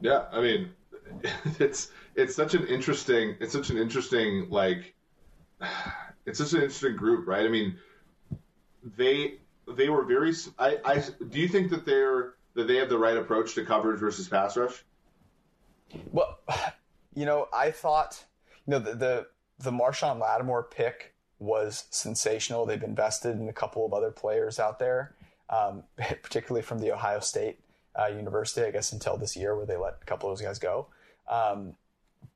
[0.00, 0.70] Yeah, I mean,
[1.60, 4.94] it's it's such an interesting it's such an interesting like
[6.26, 7.44] it's such an interesting group, right?
[7.44, 7.76] I mean,
[8.96, 9.34] they
[9.68, 10.32] they were very.
[10.58, 14.00] I, I do you think that they're that they have the right approach to coverage
[14.00, 14.84] versus pass rush?
[16.10, 16.38] Well,
[17.14, 18.24] you know, I thought,
[18.66, 19.26] you know, the the,
[19.58, 22.66] the Marshon Lattimore pick was sensational.
[22.66, 25.14] They've invested in a couple of other players out there,
[25.50, 25.84] um,
[26.22, 27.60] particularly from the Ohio State
[27.96, 30.58] uh, University, I guess, until this year where they let a couple of those guys
[30.58, 30.88] go.
[31.28, 31.74] Um,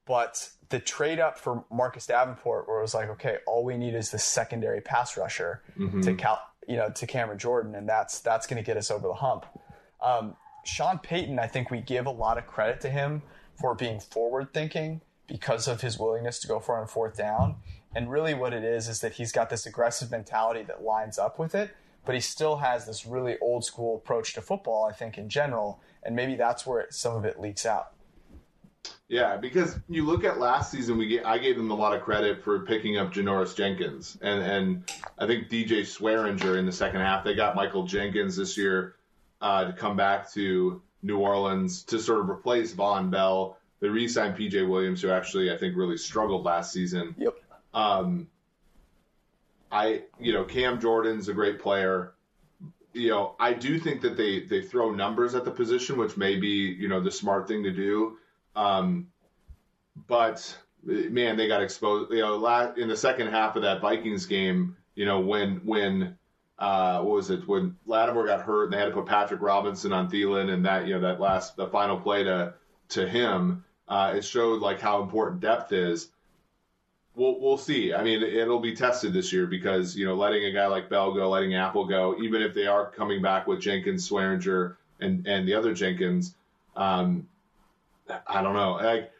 [0.07, 3.95] but the trade up for Marcus Davenport, where it was like, okay, all we need
[3.95, 5.63] is the secondary pass rusher
[6.03, 9.07] to Cal, you know, to Cameron Jordan, and that's that's going to get us over
[9.07, 9.45] the hump.
[10.03, 13.23] Um, Sean Payton, I think we give a lot of credit to him
[13.61, 17.57] for being forward thinking because of his willingness to go for on fourth down.
[17.95, 21.39] And really, what it is is that he's got this aggressive mentality that lines up
[21.39, 21.71] with it,
[22.05, 25.81] but he still has this really old school approach to football, I think, in general.
[26.03, 27.93] And maybe that's where it, some of it leaks out.
[29.09, 32.03] Yeah, because you look at last season, we get, I gave them a lot of
[32.03, 37.01] credit for picking up Janoris Jenkins, and and I think DJ Swearinger in the second
[37.01, 37.25] half.
[37.25, 38.97] They got Michael Jenkins this year
[39.41, 43.57] uh, to come back to New Orleans to sort of replace Vonn Bell.
[43.81, 47.15] They re-signed PJ Williams, who actually I think really struggled last season.
[47.19, 47.35] Yep.
[47.73, 48.29] Um,
[49.71, 52.15] I, you know, Cam Jordan's a great player.
[52.93, 56.37] You know, I do think that they they throw numbers at the position, which may
[56.37, 58.17] be you know the smart thing to do.
[58.57, 59.09] Um,
[60.09, 62.11] but man, they got exposed.
[62.11, 66.18] You know, in the second half of that Vikings game, you know, when when
[66.59, 69.93] uh, what was it when Lattimore got hurt and they had to put Patrick Robinson
[69.93, 72.55] on Thielen, and that you know that last the final play to
[72.91, 76.09] to him, uh, it showed like how important depth is.
[77.15, 77.95] We'll we'll see.
[77.95, 81.15] I mean, it'll be tested this year because you know letting a guy like Bell
[81.15, 85.47] go, letting Apple go, even if they are coming back with Jenkins, Swearinger, and and
[85.47, 86.35] the other Jenkins.
[86.77, 87.29] Um,
[88.27, 88.73] I don't know.
[88.73, 89.13] Like,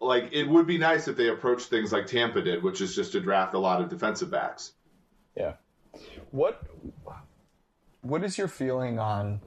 [0.00, 3.12] like it would be nice if they approached things like Tampa did, which is just
[3.12, 4.72] to draft a lot of defensive backs.
[5.36, 5.54] Yeah.
[6.30, 6.62] What
[8.02, 9.40] What is your feeling on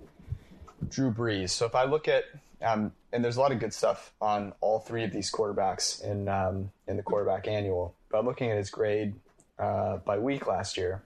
[0.89, 1.49] Drew Brees?
[1.49, 2.23] So if I look at
[2.61, 6.27] um, and there's a lot of good stuff on all three of these quarterbacks in
[6.27, 7.95] um, in the quarterback annual.
[8.09, 9.15] But I'm looking at his grade
[9.59, 11.03] uh, by week last year,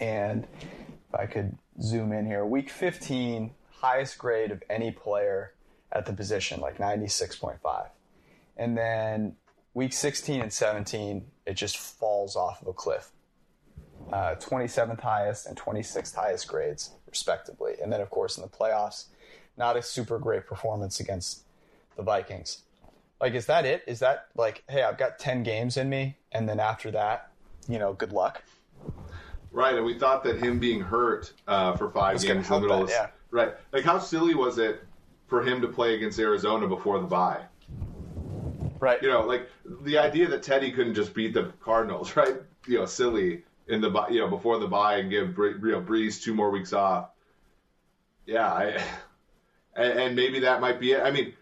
[0.00, 0.46] and
[1.08, 5.54] if I could zoom in here, week 15, highest grade of any player
[5.92, 7.88] at the position, like 96.5,
[8.56, 9.36] and then
[9.74, 13.10] week 16 and 17, it just falls off of a cliff.
[14.12, 17.74] Uh, 27th highest and 26th highest grades, respectively.
[17.82, 19.06] And then, of course, in the playoffs,
[19.56, 21.42] not a super great performance against
[21.96, 22.62] the Vikings.
[23.20, 23.82] Like, is that it?
[23.86, 27.32] Is that like, hey, I've got 10 games in me, and then after that,
[27.68, 28.42] you know, good luck?
[29.50, 32.86] Right, and we thought that him being hurt uh, for five games in the middle
[32.86, 33.54] that, right.
[33.72, 34.84] Like, how silly was it
[35.26, 37.42] for him to play against Arizona before the bye?
[38.80, 39.02] Right.
[39.02, 39.50] You know, like
[39.82, 42.36] the idea that Teddy couldn't just beat the Cardinals, right?
[42.66, 46.22] You know, silly in the you know before the bye and give you know Brees
[46.22, 47.10] two more weeks off.
[48.26, 48.82] Yeah, I,
[49.76, 51.02] and, and maybe that might be it.
[51.02, 51.34] I mean,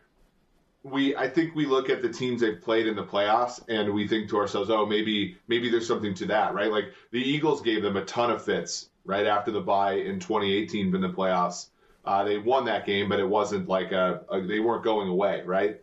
[0.82, 4.06] we I think we look at the teams they've played in the playoffs and we
[4.06, 6.70] think to ourselves, oh, maybe maybe there's something to that, right?
[6.70, 10.94] Like the Eagles gave them a ton of fits right after the bye in 2018
[10.94, 11.68] in the playoffs.
[12.04, 15.42] Uh, they won that game, but it wasn't like a, a they weren't going away,
[15.44, 15.80] right?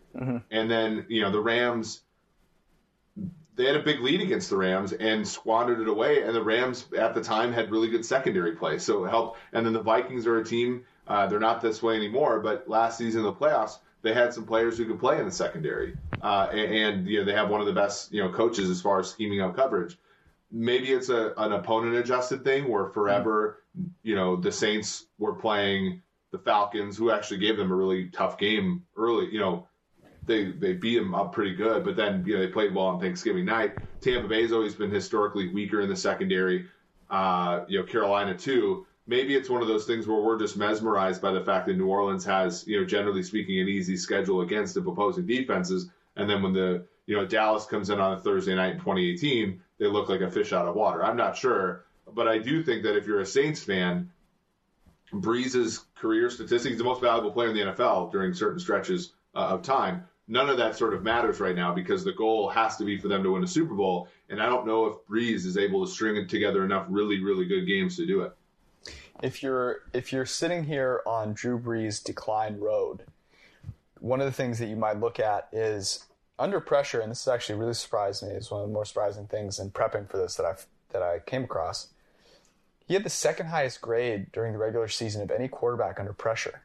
[0.51, 2.02] And then you know the Rams,
[3.55, 6.23] they had a big lead against the Rams and squandered it away.
[6.23, 9.39] And the Rams at the time had really good secondary play, so it helped.
[9.51, 12.39] And then the Vikings are a team; uh, they're not this way anymore.
[12.39, 15.31] But last season in the playoffs, they had some players who could play in the
[15.31, 18.69] secondary, uh, and, and you know they have one of the best you know coaches
[18.69, 19.97] as far as scheming out coverage.
[20.51, 23.63] Maybe it's a an opponent adjusted thing where forever,
[24.03, 26.01] you know, the Saints were playing
[26.31, 29.31] the Falcons, who actually gave them a really tough game early.
[29.31, 29.67] You know,
[30.25, 32.99] they they beat them up pretty good, but then you know they played well on
[32.99, 33.73] Thanksgiving night.
[34.01, 36.65] Tampa Bay's always been historically weaker in the secondary.
[37.09, 38.85] Uh, you know, Carolina too.
[39.05, 41.87] Maybe it's one of those things where we're just mesmerized by the fact that New
[41.87, 46.41] Orleans has, you know, generally speaking, an easy schedule against the opposing defenses, and then
[46.41, 50.09] when the you know Dallas comes in on a Thursday night in 2018, they look
[50.09, 51.03] like a fish out of water.
[51.03, 54.09] I'm not sure, but I do think that if you're a Saints fan,
[55.11, 59.61] Brees's career statistics, the most valuable player in the NFL during certain stretches uh, of
[59.61, 60.05] time.
[60.27, 63.09] None of that sort of matters right now because the goal has to be for
[63.09, 64.07] them to win a Super Bowl.
[64.29, 67.65] And I don't know if Brees is able to string together enough really, really good
[67.65, 68.33] games to do it.
[69.21, 73.03] if you're if you're sitting here on Drew Brees' decline road,
[73.99, 76.05] one of the things that you might look at is
[76.39, 78.29] under pressure, and this has actually really surprised me.
[78.29, 80.55] It's one of the more surprising things in prepping for this that I
[80.91, 81.89] that I came across.
[82.85, 86.63] He had the second highest grade during the regular season of any quarterback under pressure.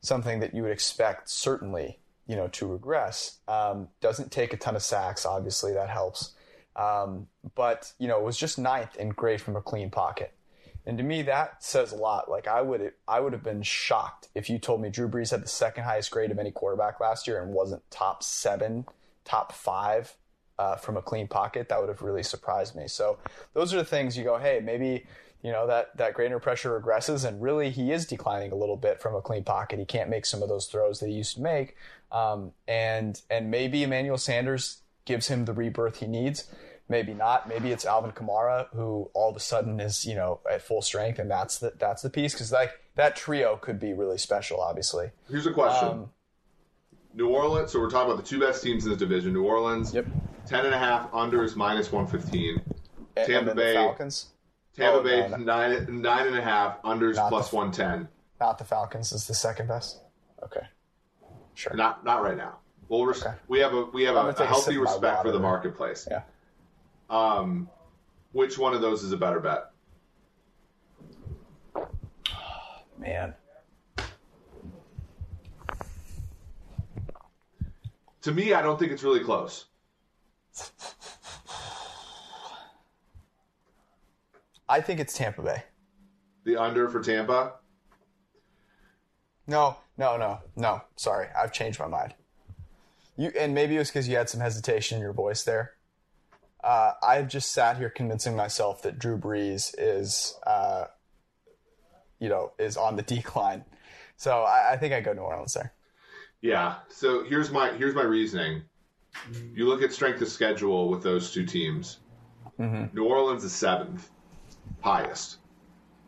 [0.00, 3.38] Something that you would expect certainly, you know, to regress.
[3.48, 6.32] Um, doesn't take a ton of sacks, obviously that helps.
[6.76, 10.32] Um, but you know, it was just ninth in grade from a clean pocket.
[10.84, 12.30] And to me, that says a lot.
[12.30, 15.42] Like I would, I would have been shocked if you told me Drew Brees had
[15.42, 18.86] the second highest grade of any quarterback last year and wasn't top seven,
[19.24, 20.16] top five
[20.58, 21.68] uh, from a clean pocket.
[21.68, 22.88] That would have really surprised me.
[22.88, 23.18] So
[23.54, 25.06] those are the things you go, hey, maybe
[25.42, 28.76] you know that that grade under pressure regresses, and really he is declining a little
[28.76, 29.80] bit from a clean pocket.
[29.80, 31.76] He can't make some of those throws that he used to make,
[32.12, 36.46] um, and and maybe Emmanuel Sanders gives him the rebirth he needs
[36.88, 37.48] maybe not.
[37.48, 41.18] Maybe it's Alvin Kamara who all of a sudden is you know at full strength,
[41.18, 44.60] and that's the that's the piece because like that trio could be really special.
[44.60, 45.88] Obviously, Here's a question.
[45.88, 46.10] Um,
[47.14, 49.32] New Orleans, so we're talking about the two best teams in this division.
[49.32, 50.06] New Orleans, Yep.
[50.46, 52.60] 10 and a half, unders minus 115.
[53.16, 54.26] and, Tampa Bay- the Falcons.
[54.76, 55.44] Tampa Oh, Bay, no, no.
[55.44, 58.08] nine, nine and a half, unders plus the- 110.
[58.40, 60.00] Not the Falcons is the second best.
[60.42, 60.66] Okay,
[61.54, 61.74] sure.
[61.74, 62.58] Not not right now.
[62.88, 63.34] Well, res- Okay.
[63.48, 66.06] we have a we have a, a healthy respect for the marketplace.
[66.10, 66.22] Yeah.
[67.10, 67.68] Um,
[68.32, 69.70] which one of those is a better bet?
[72.98, 73.34] Man,
[78.22, 79.66] To me, I don't think it's really close.
[84.68, 85.64] I think it's Tampa Bay.
[86.44, 87.54] The under for Tampa.
[89.48, 90.82] No, no, no, no.
[90.96, 92.14] Sorry, I've changed my mind.
[93.16, 95.72] You and maybe it was because you had some hesitation in your voice there.
[96.64, 100.84] Uh, I've just sat here convincing myself that Drew Brees is, uh,
[102.20, 103.64] you know, is on the decline.
[104.16, 105.72] So I, I think I go New Orleans there.
[106.40, 106.76] Yeah.
[106.88, 108.62] So here's my here's my reasoning.
[109.54, 111.98] You look at strength of schedule with those two teams.
[112.92, 114.10] New Orleans is seventh,
[114.80, 115.38] highest.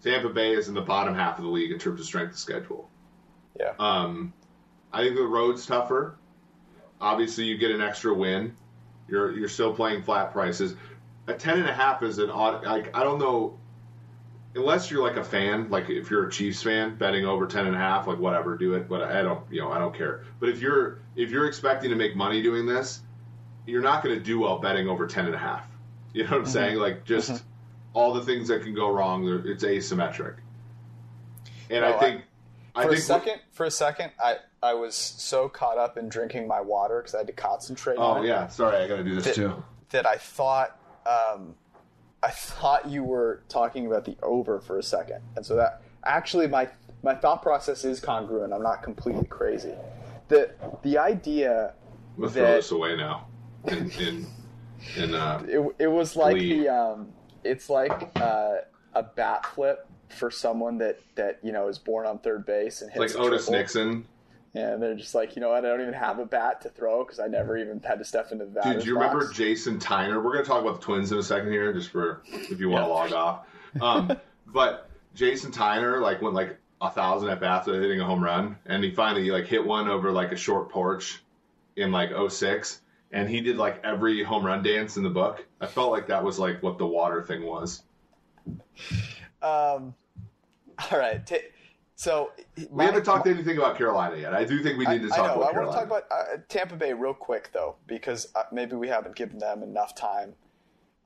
[0.02, 2.38] Tampa Bay is in the bottom half of the league in terms of strength of
[2.38, 2.90] schedule.
[3.58, 3.72] Yeah.
[3.78, 4.32] Um,
[4.92, 6.16] I think the road's tougher.
[7.00, 8.56] obviously you get an extra win.
[9.08, 10.74] You're you're still playing flat prices.
[11.26, 12.64] A ten and a half is an odd.
[12.64, 13.58] Like I don't know,
[14.54, 17.74] unless you're like a fan, like if you're a Chiefs fan, betting over ten and
[17.74, 18.88] a half, like whatever, do it.
[18.88, 20.22] But I don't, you know, I don't care.
[20.40, 23.00] But if you're if you're expecting to make money doing this,
[23.66, 25.66] you're not going to do well betting over ten and a half.
[26.12, 26.52] You know what I'm mm-hmm.
[26.52, 26.76] saying?
[26.76, 27.44] Like just mm-hmm.
[27.92, 29.26] all the things that can go wrong.
[29.44, 30.36] It's asymmetric.
[31.70, 32.24] And well, I think I,
[32.82, 36.60] for a second, for a second, I I was so caught up in drinking my
[36.60, 37.96] water because I had to concentrate.
[37.98, 39.64] Oh yeah, sorry, I got to do this that, too.
[39.90, 40.78] That I thought.
[41.06, 41.54] Um,
[42.22, 46.48] I thought you were talking about the over for a second, and so that actually
[46.48, 46.68] my
[47.02, 48.52] my thought process is congruent.
[48.52, 49.74] I'm not completely crazy.
[50.28, 50.50] The
[50.82, 51.74] the idea.
[52.16, 53.26] We'll that, throw this away now.
[53.66, 54.26] In, in,
[54.96, 57.12] in uh, it, it was like the um,
[57.44, 58.56] it's like uh,
[58.94, 62.90] a bat flip for someone that that you know is born on third base and
[62.90, 63.60] hits like Otis triple.
[63.60, 64.06] Nixon.
[64.54, 65.64] Yeah, and they're just like, you know what?
[65.64, 68.30] I don't even have a bat to throw because I never even had to step
[68.30, 68.64] into the bat.
[68.64, 69.12] Dude, do you box.
[69.12, 70.22] remember Jason Tyner?
[70.22, 72.68] We're going to talk about the Twins in a second here, just for if you
[72.68, 73.46] want to log off.
[73.80, 78.22] Um, but Jason Tyner like went like a thousand at bats with hitting a home
[78.22, 81.20] run, and he finally like hit one over like a short porch
[81.74, 82.80] in like 06
[83.14, 85.46] and he did like every home run dance in the book.
[85.60, 87.82] I felt like that was like what the water thing was.
[89.40, 89.94] Um,
[90.92, 91.24] all right.
[91.26, 91.38] T-
[91.96, 92.32] so
[92.70, 94.34] we haven't talked my, anything about Carolina yet.
[94.34, 95.66] I do think we need to talk I know, about I Carolina.
[95.66, 99.14] want to talk about uh, Tampa Bay real quick though, because uh, maybe we haven't
[99.14, 100.34] given them enough time.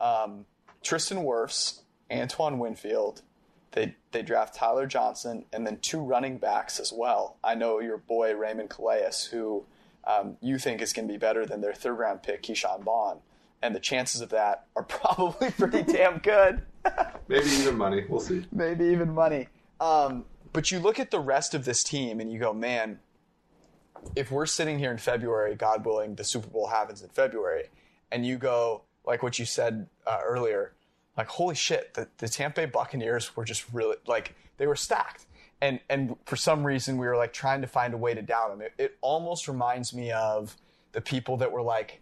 [0.01, 0.47] Um,
[0.83, 3.23] Tristan Wirfs, Antoine Winfield,
[3.73, 7.37] they they draft Tyler Johnson and then two running backs as well.
[7.45, 9.66] I know your boy Raymond Calais, who
[10.07, 13.19] um, you think is going to be better than their third round pick Ke'Shawn Vaughn,
[13.62, 16.62] and the chances of that are probably pretty damn good.
[17.29, 18.07] Maybe even money.
[18.09, 18.47] We'll see.
[18.51, 19.49] Maybe even money.
[19.81, 22.99] Um, but you look at the rest of this team and you go, man,
[24.16, 27.70] if we're sitting here in February, God willing, the Super Bowl happens in February,
[28.11, 30.74] and you go, like what you said uh, earlier,
[31.16, 35.26] like, holy shit, the, the Tampa Bay Buccaneers were just really, like, they were stacked.
[35.61, 38.51] And, and for some reason, we were like trying to find a way to doubt
[38.51, 38.61] them.
[38.61, 40.57] It, it almost reminds me of
[40.93, 42.01] the people that were like,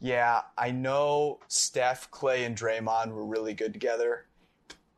[0.00, 4.26] yeah, I know Steph, Clay, and Draymond were really good together,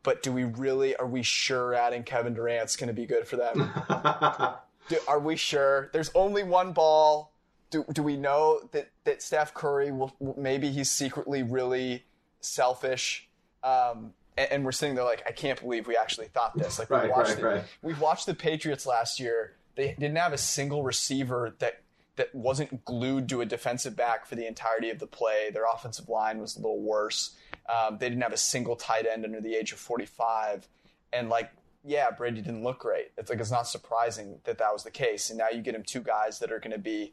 [0.02, 3.36] but do we really are we sure adding Kevin Durant's going to be good for
[3.36, 3.70] them?
[4.88, 5.90] do, are we sure?
[5.92, 7.32] There's only one ball.
[7.70, 12.04] Do, do we know that, that Steph Curry will maybe he's secretly really
[12.40, 13.28] selfish?
[13.62, 16.78] Um, and, and, we're sitting there like, I can't believe we actually thought this.
[16.78, 17.64] Like right, we watched right, the, right.
[17.80, 19.54] we watched the Patriots last year.
[19.76, 21.82] They didn't have a single receiver that
[22.16, 25.50] that wasn't glued to a defensive back for the entirety of the play.
[25.50, 27.36] Their offensive line was a little worse.
[27.68, 30.68] Um, they didn't have a single tight end under the age of 45.
[31.12, 31.50] And like,
[31.84, 33.12] yeah, Brady didn't look great.
[33.18, 35.30] It's like, it's not surprising that that was the case.
[35.30, 37.12] And now you get him two guys that are going to be,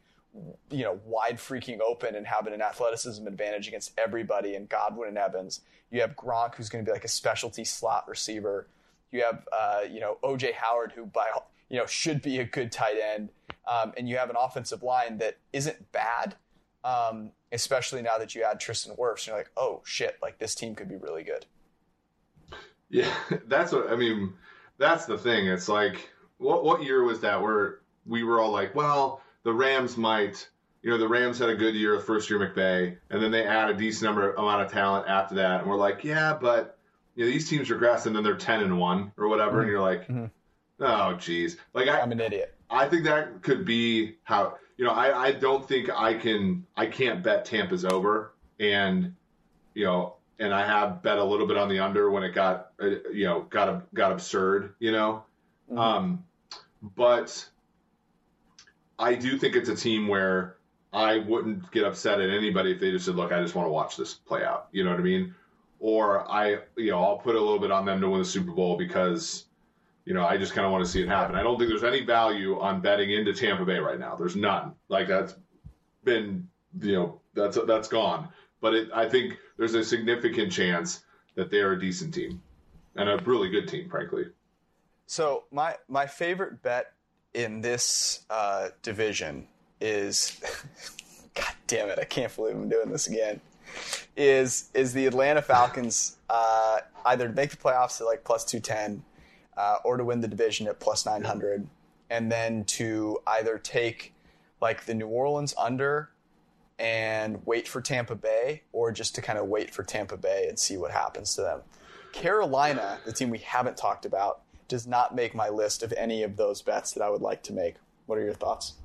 [0.69, 5.17] you know, wide freaking open and having an athleticism advantage against everybody and Godwin and
[5.17, 5.61] Evans.
[5.91, 8.67] You have Gronk, who's going to be like a specialty slot receiver.
[9.11, 11.27] You have, uh, you know, OJ Howard, who by,
[11.69, 13.29] you know, should be a good tight end.
[13.67, 16.35] Um, and you have an offensive line that isn't bad,
[16.83, 19.27] um, especially now that you add Tristan Wirfs.
[19.27, 21.45] You're like, oh shit, like this team could be really good.
[22.89, 23.13] Yeah,
[23.47, 24.33] that's what I mean.
[24.77, 25.47] That's the thing.
[25.47, 29.97] It's like, what what year was that where we were all like, well, the Rams
[29.97, 30.47] might.
[30.81, 33.45] You know, the Rams had a good year the first year McVay, and then they
[33.45, 36.77] add a decent number amount of talent after that, and we're like, yeah, but
[37.15, 39.59] you know, these teams regress, and then they're ten and one or whatever, mm-hmm.
[39.59, 40.25] and you're like, mm-hmm.
[40.79, 42.55] oh, geez, like I, I'm an idiot.
[42.69, 46.85] I think that could be how you know, I, I don't think I can I
[46.85, 49.13] can't bet Tampa's over and
[49.73, 52.71] you know and I have bet a little bit on the under when it got
[52.81, 55.25] uh, you know got got absurd you know?
[55.69, 55.77] Mm-hmm.
[55.77, 56.23] um,
[56.95, 57.45] but
[58.97, 60.55] I do think it's a team where
[60.93, 63.71] I wouldn't get upset at anybody if they just said look I just want to
[63.73, 64.69] watch this play out.
[64.71, 65.35] You know what I mean?
[65.81, 68.53] Or I you know I'll put a little bit on them to win the Super
[68.53, 69.43] Bowl because
[70.09, 71.35] you know, I just kind of want to see it happen.
[71.35, 74.15] I don't think there's any value on betting into Tampa Bay right now.
[74.15, 74.73] There's none.
[74.87, 75.35] Like that's
[76.03, 76.47] been,
[76.81, 78.27] you know, that's that's gone.
[78.59, 81.03] But it, I think there's a significant chance
[81.35, 82.41] that they are a decent team
[82.95, 84.25] and a really good team, frankly.
[85.05, 86.93] So my my favorite bet
[87.35, 89.47] in this uh, division
[89.79, 90.41] is,
[91.35, 93.39] God damn it, I can't believe I'm doing this again.
[94.17, 98.59] Is is the Atlanta Falcons uh, either to make the playoffs at like plus two
[98.59, 99.03] ten
[99.59, 101.67] uh, or to win the division at plus 900,
[102.09, 104.13] and then to either take
[104.61, 106.09] like the New Orleans under
[106.79, 110.57] and wait for Tampa Bay, or just to kind of wait for Tampa Bay and
[110.57, 111.59] see what happens to them.
[112.13, 116.37] Carolina, the team we haven't talked about, does not make my list of any of
[116.37, 117.75] those bets that I would like to make.
[118.05, 118.75] What are your thoughts?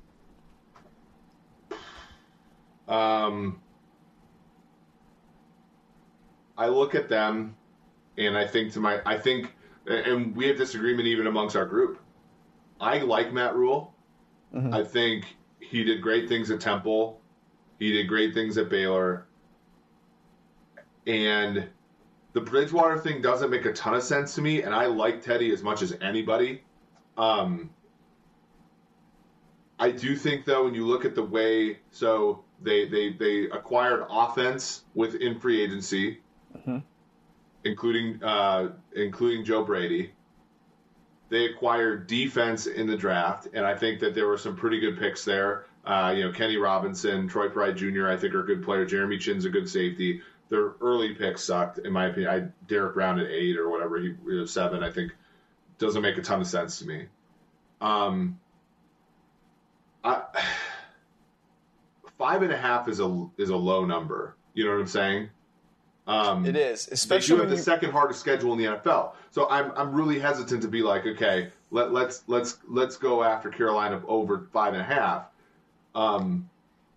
[2.88, 3.60] Um,
[6.58, 7.54] I look at them,
[8.18, 9.54] and I think to my, I think,
[9.86, 11.98] and we have disagreement even amongst our group.
[12.80, 13.94] I like Matt Rhule.
[14.54, 14.74] Mm-hmm.
[14.74, 17.20] I think he did great things at Temple.
[17.78, 19.26] He did great things at Baylor.
[21.06, 21.68] And
[22.32, 25.52] the Bridgewater thing doesn't make a ton of sense to me, and I like Teddy
[25.52, 26.62] as much as anybody.
[27.16, 27.70] Um,
[29.78, 34.06] I do think though, when you look at the way, so they they they acquired
[34.08, 36.20] offense within free agency,
[36.56, 36.78] mm-hmm.
[37.64, 40.12] Including uh, including Joe Brady.
[41.30, 44.98] They acquired defense in the draft, and I think that there were some pretty good
[44.98, 45.66] picks there.
[45.84, 48.08] Uh, you know, Kenny Robinson, Troy Pride Jr.
[48.08, 48.90] I think are good players.
[48.90, 50.22] Jeremy Chinn's a good safety.
[50.48, 52.30] Their early picks sucked, in my opinion.
[52.30, 54.82] I Derrick Brown at eight or whatever he seven.
[54.82, 55.12] I think
[55.78, 57.06] doesn't make a ton of sense to me.
[57.80, 58.38] Um,
[60.02, 60.22] I,
[62.18, 64.36] five and a half is a is a low number.
[64.54, 65.30] You know what I'm saying?
[66.06, 67.62] Um, it is, especially you have the you...
[67.62, 69.12] second hardest schedule in the NFL.
[69.30, 73.48] So I'm I'm really hesitant to be like, okay, let let's let's let's go after
[73.48, 75.26] Carolina over five and a half.
[75.94, 76.48] Um,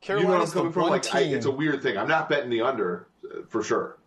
[0.02, 1.16] Carolina's you know the one like.
[1.16, 1.98] I, it's a weird thing.
[1.98, 3.98] I'm not betting the under uh, for sure.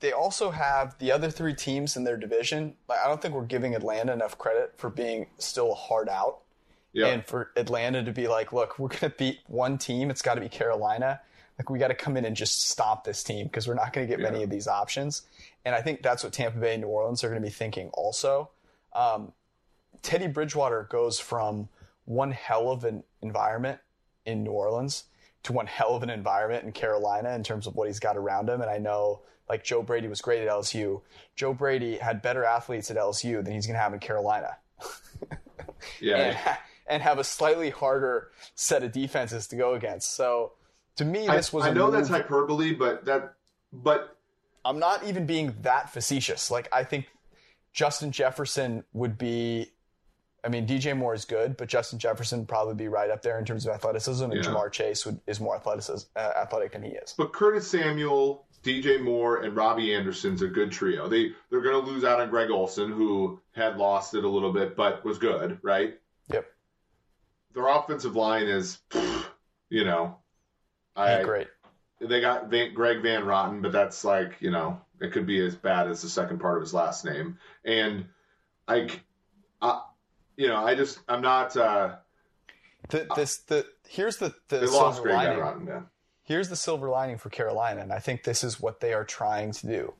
[0.00, 2.74] They also have the other three teams in their division.
[2.88, 6.38] Like, I don't think we're giving Atlanta enough credit for being still hard out.
[6.94, 7.08] Yeah.
[7.08, 10.10] And for Atlanta to be like, look, we're going to beat one team.
[10.10, 11.20] It's got to be Carolina.
[11.60, 14.06] Like, we got to come in and just stop this team because we're not going
[14.06, 14.30] to get yeah.
[14.30, 15.24] many of these options.
[15.66, 17.90] And I think that's what Tampa Bay and New Orleans are going to be thinking
[17.92, 18.48] also.
[18.94, 19.32] Um,
[20.00, 21.68] Teddy Bridgewater goes from
[22.06, 23.78] one hell of an environment
[24.24, 25.04] in New Orleans
[25.42, 28.48] to one hell of an environment in Carolina in terms of what he's got around
[28.48, 28.62] him.
[28.62, 31.02] And I know like Joe Brady was great at LSU.
[31.36, 34.56] Joe Brady had better athletes at LSU than he's going to have in Carolina.
[36.00, 36.38] yeah.
[36.46, 36.56] And,
[36.86, 40.16] and have a slightly harder set of defenses to go against.
[40.16, 40.54] So
[41.00, 41.64] to me, this was.
[41.64, 43.34] I, I know that's hyperbole, but that,
[43.72, 44.18] but
[44.66, 46.50] I'm not even being that facetious.
[46.50, 47.08] Like I think
[47.72, 49.70] Justin Jefferson would be.
[50.44, 53.38] I mean, DJ Moore is good, but Justin Jefferson would probably be right up there
[53.38, 54.42] in terms of athleticism, and yeah.
[54.42, 55.84] Ja'Marr Chase would, is more athletic,
[56.16, 57.14] uh, athletic than he is.
[57.16, 61.08] But Curtis Samuel, DJ Moore, and Robbie Anderson's a good trio.
[61.08, 64.52] They they're going to lose out on Greg Olsen, who had lost it a little
[64.52, 65.98] bit, but was good, right?
[66.32, 66.46] Yep
[67.54, 68.78] their offensive line is,
[69.68, 70.16] you know,
[70.96, 71.48] I, great.
[72.00, 75.54] They got Van, Greg Van Roten, but that's like you know it could be as
[75.54, 77.38] bad as the second part of his last name.
[77.64, 78.06] And
[78.68, 78.88] I,
[79.60, 79.82] I
[80.36, 81.56] you know, I just I'm not.
[81.56, 81.96] Uh,
[82.88, 85.38] the, this the here's the the silver Greg lining.
[85.38, 85.80] Van Roten, yeah.
[86.22, 89.52] Here's the silver lining for Carolina, and I think this is what they are trying
[89.52, 89.94] to do.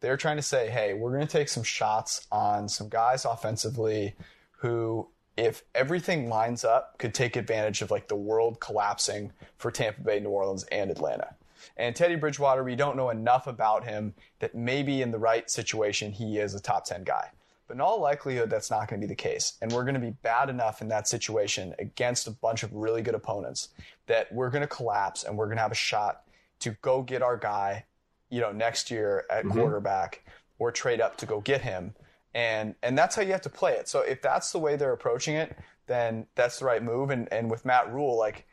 [0.00, 4.14] They're trying to say, hey, we're going to take some shots on some guys offensively
[4.58, 10.00] who if everything lines up, could take advantage of like the world collapsing for Tampa
[10.02, 11.34] Bay, New Orleans, and Atlanta.
[11.76, 16.12] And Teddy Bridgewater, we don't know enough about him that maybe in the right situation
[16.12, 17.30] he is a top 10 guy.
[17.66, 19.54] But in all likelihood, that's not going to be the case.
[19.62, 23.02] And we're going to be bad enough in that situation against a bunch of really
[23.02, 23.70] good opponents
[24.06, 26.22] that we're going to collapse and we're going to have a shot
[26.60, 27.86] to go get our guy,
[28.28, 29.58] you know, next year at mm-hmm.
[29.58, 30.24] quarterback
[30.58, 31.94] or trade up to go get him
[32.34, 33.88] and and that's how you have to play it.
[33.88, 35.56] So if that's the way they're approaching it,
[35.86, 37.10] then that's the right move.
[37.10, 38.46] And and with Matt Rhule, like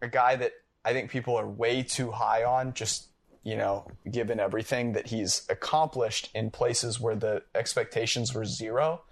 [0.00, 0.52] a guy that
[0.84, 3.08] I think people are way too high on, just
[3.44, 9.02] you know, given everything that he's accomplished in places where the expectations were zero,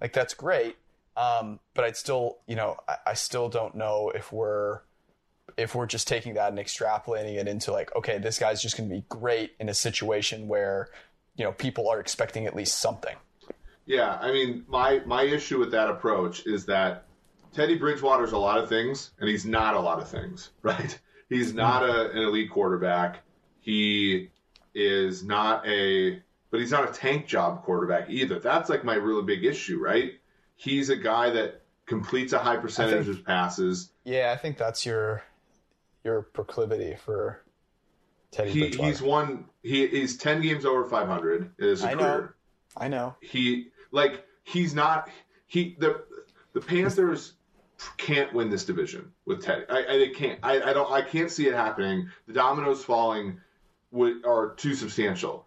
[0.00, 0.76] like that's great.
[1.16, 4.80] Um, but I'd still, you know, I, I still don't know if we're
[5.56, 8.88] if we're just taking that and extrapolating it into like, okay, this guy's just going
[8.88, 10.88] to be great in a situation where,
[11.36, 13.16] you know, people are expecting at least something.
[13.86, 17.06] Yeah, I mean, my my issue with that approach is that
[17.52, 20.98] Teddy Bridgewater's a lot of things, and he's not a lot of things, right?
[21.28, 21.58] He's mm-hmm.
[21.58, 23.22] not a, an elite quarterback.
[23.60, 24.30] He
[24.74, 28.38] is not a, but he's not a tank job quarterback either.
[28.38, 30.12] That's like my really big issue, right?
[30.56, 33.90] He's a guy that completes a high percentage think, of passes.
[34.04, 35.22] Yeah, I think that's your
[36.04, 37.40] your proclivity for
[38.30, 38.90] Teddy he, Bridgewater.
[38.90, 39.44] He's won.
[39.62, 42.20] He, he's ten games over five hundred in his I career.
[42.20, 42.28] Know.
[42.76, 43.16] I know.
[43.20, 45.08] He like he's not
[45.46, 46.04] he the
[46.52, 47.32] the Panthers
[47.96, 49.64] can't win this division with Teddy.
[49.68, 50.38] I, I they can't.
[50.42, 50.90] I, I don't.
[50.90, 52.08] I can't see it happening.
[52.26, 53.40] The dominoes falling
[53.90, 55.46] would, are too substantial.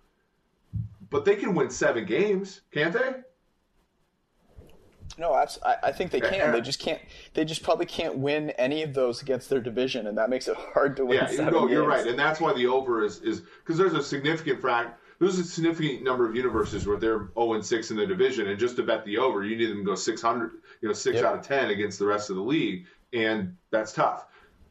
[1.10, 3.16] But they can win seven games, can't they?
[5.18, 5.48] No, I,
[5.84, 6.52] I think they can.
[6.52, 7.02] They just can't.
[7.34, 10.56] They just probably can't win any of those against their division, and that makes it
[10.56, 11.28] hard to win.
[11.32, 14.62] Yeah, no, you're right, and that's why the over is is because there's a significant
[14.62, 18.48] fact there's a significant number of universes where they're 0 and 6 in the division,
[18.48, 20.52] and just to bet the over, you need them to go 600,
[20.82, 21.26] you know, six yep.
[21.26, 24.28] out of 10 against the rest of the league, and that's tough.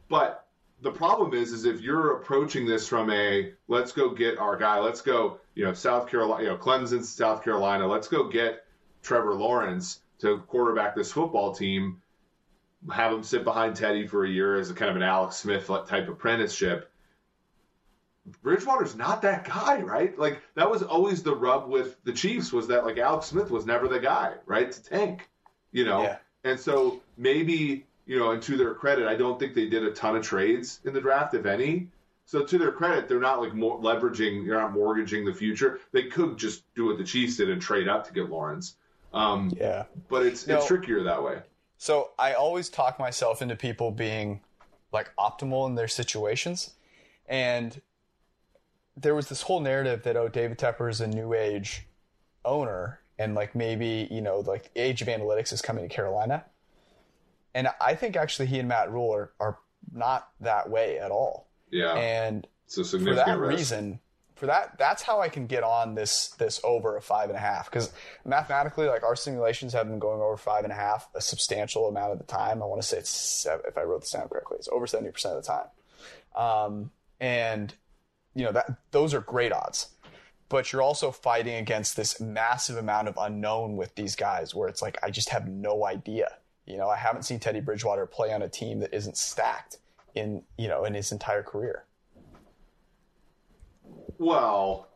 [0.09, 0.47] But
[0.81, 4.79] the problem is, is if you're approaching this from a let's go get our guy,
[4.79, 8.65] let's go, you know, South Carolina, you know, Clemson, South Carolina, let's go get
[9.03, 12.01] Trevor Lawrence to quarterback this football team,
[12.91, 15.67] have him sit behind Teddy for a year as a kind of an Alex Smith
[15.87, 16.88] type apprenticeship.
[18.41, 20.17] Bridgewater's not that guy, right?
[20.17, 23.65] Like that was always the rub with the Chiefs was that like Alex Smith was
[23.65, 24.71] never the guy, right?
[24.71, 25.29] To tank,
[25.71, 26.03] you know.
[26.03, 26.17] Yeah.
[26.43, 29.91] And so maybe you know, and to their credit, I don't think they did a
[29.91, 31.89] ton of trades in the draft, if any.
[32.25, 35.79] So to their credit, they're not like more leveraging, they're not mortgaging the future.
[35.91, 38.75] They could just do what the Chiefs did and trade up to get Lawrence.
[39.13, 39.85] Um, Yeah.
[40.09, 41.39] but it's it's trickier that way.
[41.77, 44.41] So I always talk myself into people being
[44.91, 46.71] like optimal in their situations.
[47.27, 47.79] And
[49.01, 51.87] there was this whole narrative that, oh, David Tepper is a new age
[52.43, 56.45] owner and like maybe, you know, like the age of analytics is coming to Carolina.
[57.53, 59.57] And I think actually he and Matt Rhule are, are
[59.93, 61.47] not that way at all.
[61.71, 63.57] Yeah, And a for significant that risk.
[63.57, 63.99] reason,
[64.35, 67.41] for that, that's how I can get on this this over a five and a
[67.41, 67.69] half.
[67.69, 67.91] Because
[68.25, 72.13] mathematically, like our simulations have been going over five and a half a substantial amount
[72.13, 72.63] of the time.
[72.63, 75.11] I want to say it's seven, if I wrote this down correctly, it's over seventy
[75.11, 76.41] percent of the time.
[76.41, 77.73] Um, and
[78.39, 79.89] you know that those are great odds.
[80.47, 84.81] But you're also fighting against this massive amount of unknown with these guys, where it's
[84.81, 86.37] like I just have no idea.
[86.65, 89.77] You know, I haven't seen Teddy Bridgewater play on a team that isn't stacked
[90.15, 91.85] in you know in his entire career.
[94.17, 94.87] Well,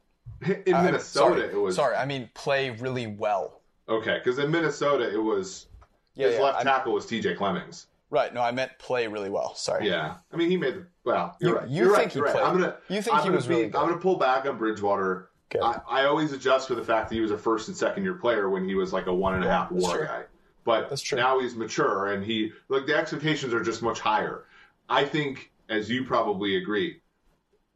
[0.66, 1.96] in I'm Minnesota, sorry, it was sorry.
[1.96, 3.62] I mean, play really well.
[3.88, 5.68] okay because in Minnesota, it was
[6.16, 7.36] Yeah, his yeah, left I'm- tackle was T.J.
[7.36, 7.88] Clemmings.
[8.14, 8.32] Right.
[8.32, 9.56] No, I meant play really well.
[9.56, 9.88] Sorry.
[9.90, 11.36] Yeah, I mean he made the well.
[11.42, 11.68] You're You- right.
[11.68, 12.12] you You're think right.
[12.12, 12.34] he You're right.
[12.36, 12.78] played- I'm gonna.
[12.88, 13.76] you think I'm he was be, really good.
[13.80, 15.30] I'm gonna pull back on Bridgewater.
[15.54, 15.60] Okay.
[15.64, 18.14] I, I always adjust for the fact that he was a first and second year
[18.14, 20.06] player when he was like a one and a half that's war true.
[20.06, 20.24] guy.
[20.64, 21.18] But That's true.
[21.18, 24.46] now he's mature and he like the expectations are just much higher.
[24.88, 27.02] I think, as you probably agree,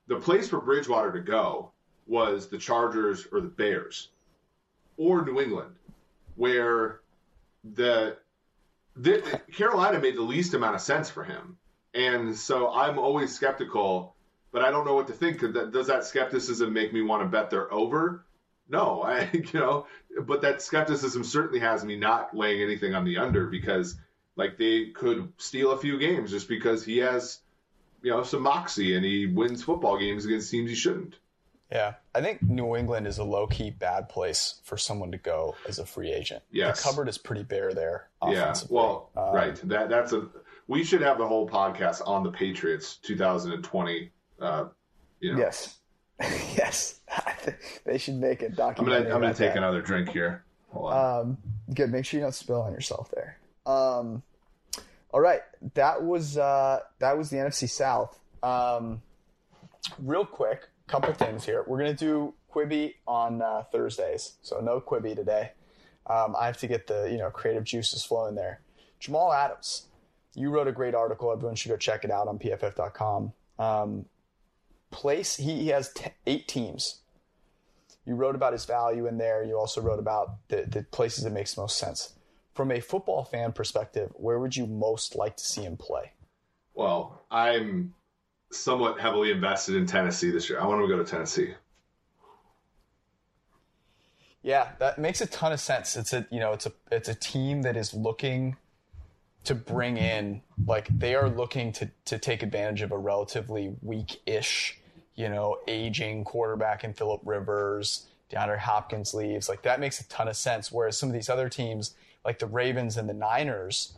[0.08, 1.72] the place for Bridgewater to go
[2.06, 4.10] was the Chargers or the Bears
[4.98, 5.76] or New England,
[6.36, 7.02] where
[7.74, 8.18] the,
[8.98, 11.58] the Carolina made the least amount of sense for him.
[11.94, 14.16] And so I'm always skeptical,
[14.52, 15.42] but I don't know what to think.
[15.42, 18.26] Does that skepticism make me want to bet they're over?
[18.70, 19.88] No, I you know,
[20.22, 23.96] but that skepticism certainly has me not laying anything on the under because
[24.36, 27.40] like they could steal a few games just because he has
[28.04, 31.16] you know some moxie and he wins football games against teams he shouldn't.
[31.72, 31.96] Yeah.
[32.16, 35.80] I think New England is a low key bad place for someone to go as
[35.80, 36.44] a free agent.
[36.52, 36.82] Yes.
[36.82, 38.08] The cupboard is pretty bare there.
[38.24, 38.76] Yeah, Offensively.
[38.78, 39.56] well, Um, right.
[39.68, 40.28] That that's a
[40.68, 44.12] we should have the whole podcast on the Patriots 2020.
[44.40, 44.66] Uh,
[45.20, 45.78] you know, Yes.
[46.22, 47.00] yes.
[47.86, 49.04] they should make a I'm documentary.
[49.04, 49.58] gonna I'm gonna take that.
[49.58, 50.44] another drink here.
[50.72, 51.20] Hold on.
[51.22, 51.38] Um,
[51.74, 51.92] good.
[51.92, 53.38] Make sure you don't spill on yourself there.
[53.66, 54.24] Um,
[55.12, 55.42] all right,
[55.74, 58.20] that was uh, that was the NFC South.
[58.44, 59.02] Um,
[60.00, 61.64] real quick, couple things here.
[61.68, 65.52] We're gonna do Quibi on uh, Thursdays, so no Quibi today.
[66.08, 68.62] Um, I have to get the you know creative juices flowing there.
[69.00, 69.88] Jamal Adams,
[70.34, 71.32] you wrote a great article.
[71.32, 73.34] Everyone should go check it out on PFF.com.
[73.60, 74.06] Um,
[74.90, 77.02] place he, he has t- eight teams
[78.08, 79.44] you wrote about his value in there.
[79.44, 82.14] You also wrote about the, the places it makes most sense.
[82.56, 86.14] From a football fan perspective, where would you most like to see him play?
[86.74, 87.94] Well, I'm
[88.52, 90.60] somewhat heavily invested in Tennessee this year.
[90.60, 91.54] I want to go to Tennessee.
[94.42, 95.98] Yeah, that makes a ton of sense.
[95.98, 98.56] It's a you know it's a it's a team that is looking
[99.44, 104.80] to bring in like they are looking to to take advantage of a relatively weak-ish
[105.16, 108.08] you know aging quarterback in Philip Rivers.
[108.32, 109.48] DeAndre Hopkins leaves.
[109.50, 110.72] Like that makes a ton of sense.
[110.72, 111.96] Whereas some of these other teams,
[112.26, 113.98] like the Ravens and the Niners,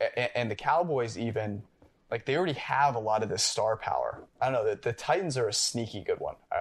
[0.00, 1.62] a- and the Cowboys, even
[2.10, 4.22] like they already have a lot of this star power.
[4.40, 4.70] I don't know.
[4.74, 6.36] The, the Titans are a sneaky good one.
[6.52, 6.60] Uh,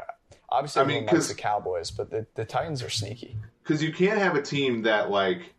[0.50, 3.38] obviously, I mean, likes the Cowboys, but the, the Titans are sneaky.
[3.64, 5.54] because you can't have a team that like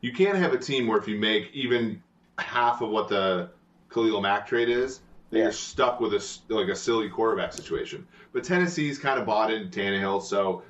[0.00, 2.02] you can't have a team where if you make even
[2.38, 3.50] half of what the
[3.92, 5.00] Khalil Mack trade is,
[5.30, 5.42] that Yeah.
[5.44, 8.06] you're stuck with a like a silly quarterback situation.
[8.32, 10.62] But Tennessee's kind of bought into Tannehill, so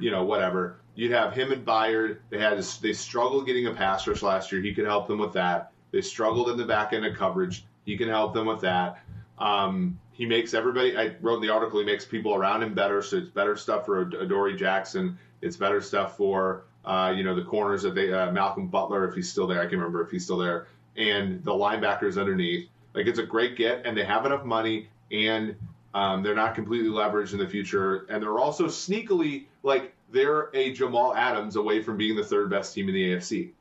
[0.00, 0.78] you know whatever.
[0.96, 2.18] You'd have him and Byard.
[2.30, 4.62] They had they struggled getting a pass rush last year.
[4.62, 5.72] He could help them with that.
[5.94, 7.64] They struggled in the back end of coverage.
[7.84, 8.98] He can help them with that.
[9.38, 10.98] Um, he makes everybody.
[10.98, 11.78] I wrote in the article.
[11.78, 13.00] He makes people around him better.
[13.00, 15.16] So it's better stuff for Adoree Jackson.
[15.40, 19.14] It's better stuff for uh, you know the corners that they uh, Malcolm Butler if
[19.14, 19.60] he's still there.
[19.62, 20.66] I can remember if he's still there,
[20.96, 22.68] and the linebackers underneath.
[22.92, 25.54] Like it's a great get, and they have enough money, and
[25.94, 30.72] um, they're not completely leveraged in the future, and they're also sneakily like they're a
[30.72, 33.52] Jamal Adams away from being the third best team in the AFC.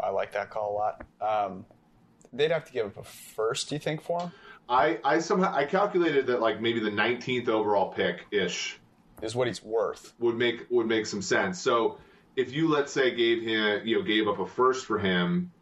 [0.00, 1.06] I like that call a lot.
[1.20, 1.66] Um,
[2.32, 3.68] they'd have to give up a first.
[3.68, 4.32] Do you think for him?
[4.68, 8.78] I I somehow I calculated that like maybe the 19th overall pick ish
[9.20, 10.14] Is what he's worth.
[10.18, 11.60] would make would make some sense.
[11.60, 11.98] So
[12.36, 15.52] if you let's say gave him you know gave up a first for him,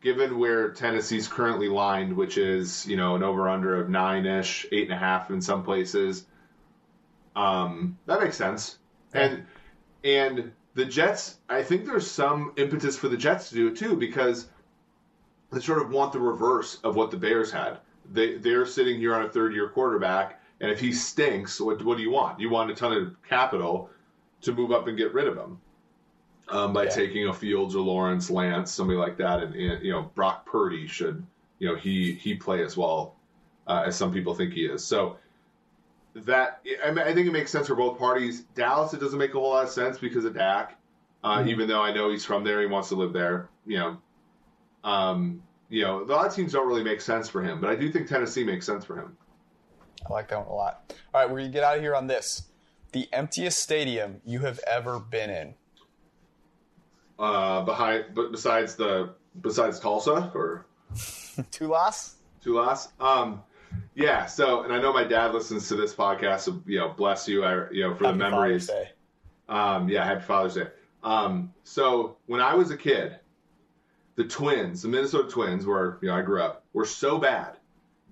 [0.00, 4.66] given where Tennessee's currently lined, which is you know an over under of nine ish,
[4.72, 6.26] eight and a half in some places,
[7.36, 8.78] um, that makes sense.
[9.12, 9.46] And
[10.02, 13.96] and the Jets, I think there's some impetus for the Jets to do it too
[13.96, 14.48] because
[15.52, 17.78] they sort of want the reverse of what the Bears had.
[18.12, 21.96] They they're sitting here on a third year quarterback, and if he stinks, what what
[21.96, 22.40] do you want?
[22.40, 23.88] You want a ton of capital
[24.42, 25.58] to move up and get rid of him
[26.48, 26.90] um, by Yeah.
[26.90, 30.86] taking a Fields or Lawrence, Lance, somebody like that, and, and you know Brock Purdy
[30.86, 31.24] should
[31.60, 33.14] you know he he play as well
[33.68, 34.84] uh, as some people think he is.
[34.84, 35.16] So
[36.14, 38.42] that I, mean, I think it makes sense for both parties.
[38.54, 40.78] Dallas, it doesn't make a whole lot of sense because of Dak,
[41.24, 41.48] uh, Mhm.
[41.48, 43.48] even though I know he's from there, he wants to live there.
[43.66, 43.96] You know,
[44.88, 47.74] um, you know, a lot of teams don't really make sense for him, but I
[47.74, 49.16] do think Tennessee makes sense for him.
[50.08, 50.92] I like that one a lot.
[51.12, 52.42] All right, we're gonna get out of here on this.
[52.92, 55.54] The emptiest stadium you have ever been in.
[57.18, 60.66] Uh, behind, but besides the besides Tulsa or
[61.50, 62.14] Tulas?
[62.42, 63.42] Tulas, um,
[63.94, 64.26] yeah.
[64.26, 67.44] So, and I know my dad listens to this podcast, so you know, bless you,
[67.44, 68.66] I you know for Happy the Father's memories.
[68.66, 68.88] Day.
[69.48, 70.68] Um, yeah, happy Father's Day.
[71.02, 73.18] Um, so when I was a kid,
[74.16, 77.56] the Twins, the Minnesota Twins, where you know I grew up, were so bad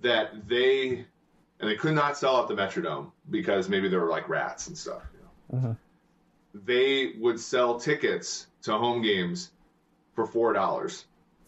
[0.03, 1.05] that they
[1.61, 4.77] and they could not sell out the Metrodome because maybe there were like rats and
[4.77, 5.03] stuff.
[5.15, 5.21] You
[5.59, 5.69] know?
[5.69, 5.77] Mhm.
[6.67, 9.53] They would sell tickets to home games
[10.15, 11.07] for four dollars,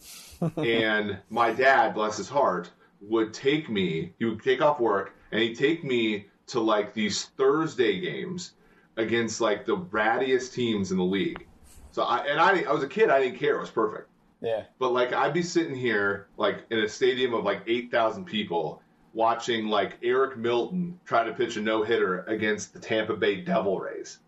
[0.57, 4.13] and my dad, bless his heart, would take me.
[4.19, 8.53] He would take off work and he'd take me to like these Thursday games
[8.97, 11.45] against like the rattiest teams in the league.
[11.91, 13.09] So I and I, I was a kid.
[13.09, 13.55] I didn't care.
[13.55, 14.09] It was perfect.
[14.41, 14.63] Yeah.
[14.79, 18.81] But like I'd be sitting here like in a stadium of like eight thousand people
[19.13, 23.79] watching like Eric Milton try to pitch a no hitter against the Tampa Bay Devil
[23.79, 24.19] Rays,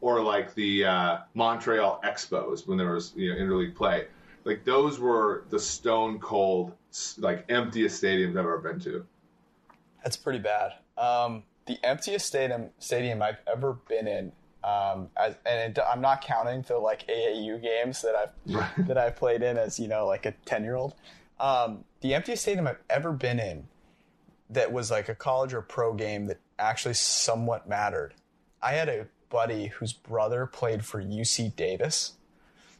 [0.00, 4.06] or like the uh, Montreal Expos when there was you know interleague play.
[4.46, 6.72] Like those were the stone cold
[7.18, 9.04] like emptiest stadiums I've ever been to.
[10.04, 10.74] That's pretty bad.
[10.96, 14.32] Um, the emptiest stadium stadium I've ever been in,
[14.62, 19.16] um, as, and it, I'm not counting the like AAU games that I've that I've
[19.16, 20.94] played in as you know like a ten year old.
[21.40, 23.66] Um, the emptiest stadium I've ever been in
[24.48, 28.14] that was like a college or pro game that actually somewhat mattered.
[28.62, 32.12] I had a buddy whose brother played for UC Davis.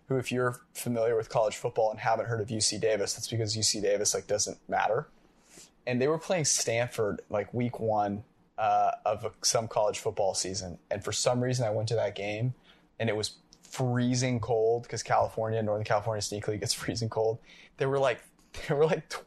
[0.08, 3.56] Who, if you're familiar with college football and haven't heard of UC Davis, that's because
[3.56, 5.08] UC Davis like doesn't matter
[5.86, 8.24] and they were playing Stanford like week one
[8.58, 10.78] uh, of a, some college football season.
[10.90, 12.54] And for some reason, I went to that game,
[12.98, 13.32] and it was
[13.62, 17.38] freezing cold because California, Northern California sneakily gets freezing cold.
[17.76, 18.20] There were like
[18.68, 19.24] there were like tw-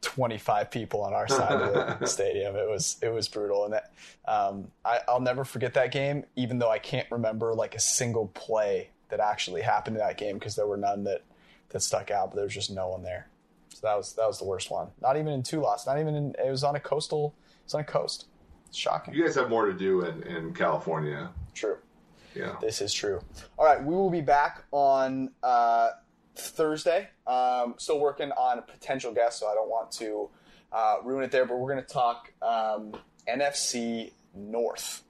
[0.00, 2.56] twenty five people on our side of the stadium.
[2.56, 3.92] It was it was brutal, and that
[4.26, 8.28] um, I, I'll never forget that game, even though I can't remember like a single
[8.28, 11.22] play that actually happened in that game because there were none that
[11.68, 12.30] that stuck out.
[12.30, 13.28] But there was just no one there.
[13.68, 14.88] So that was that was the worst one.
[15.02, 15.86] Not even in two lots.
[15.86, 16.34] Not even in.
[16.42, 17.34] It was on a coastal.
[17.64, 18.24] It's on a coast.
[18.68, 19.12] It's shocking.
[19.12, 21.30] You guys have more to do in, in California.
[21.54, 21.76] True.
[22.34, 22.56] Yeah.
[22.62, 23.20] This is true.
[23.58, 25.90] All right, we will be back on uh,
[26.34, 27.10] Thursday.
[27.26, 30.30] Um, still working on a potential guest, so I don't want to
[30.72, 31.44] uh, ruin it there.
[31.44, 32.94] But we're going to talk um,
[33.28, 35.02] NFC North,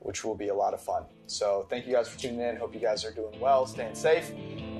[0.00, 1.04] which will be a lot of fun.
[1.26, 2.56] So thank you guys for tuning in.
[2.56, 4.30] Hope you guys are doing well, staying safe,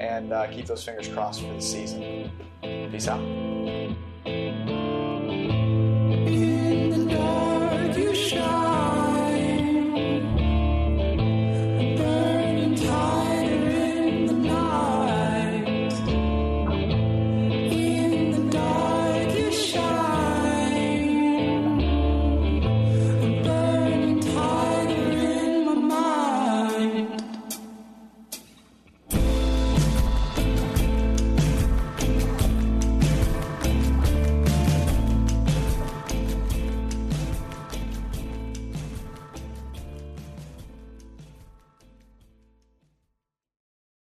[0.00, 2.30] and uh, keep those fingers crossed for the season.
[2.62, 3.20] Peace out.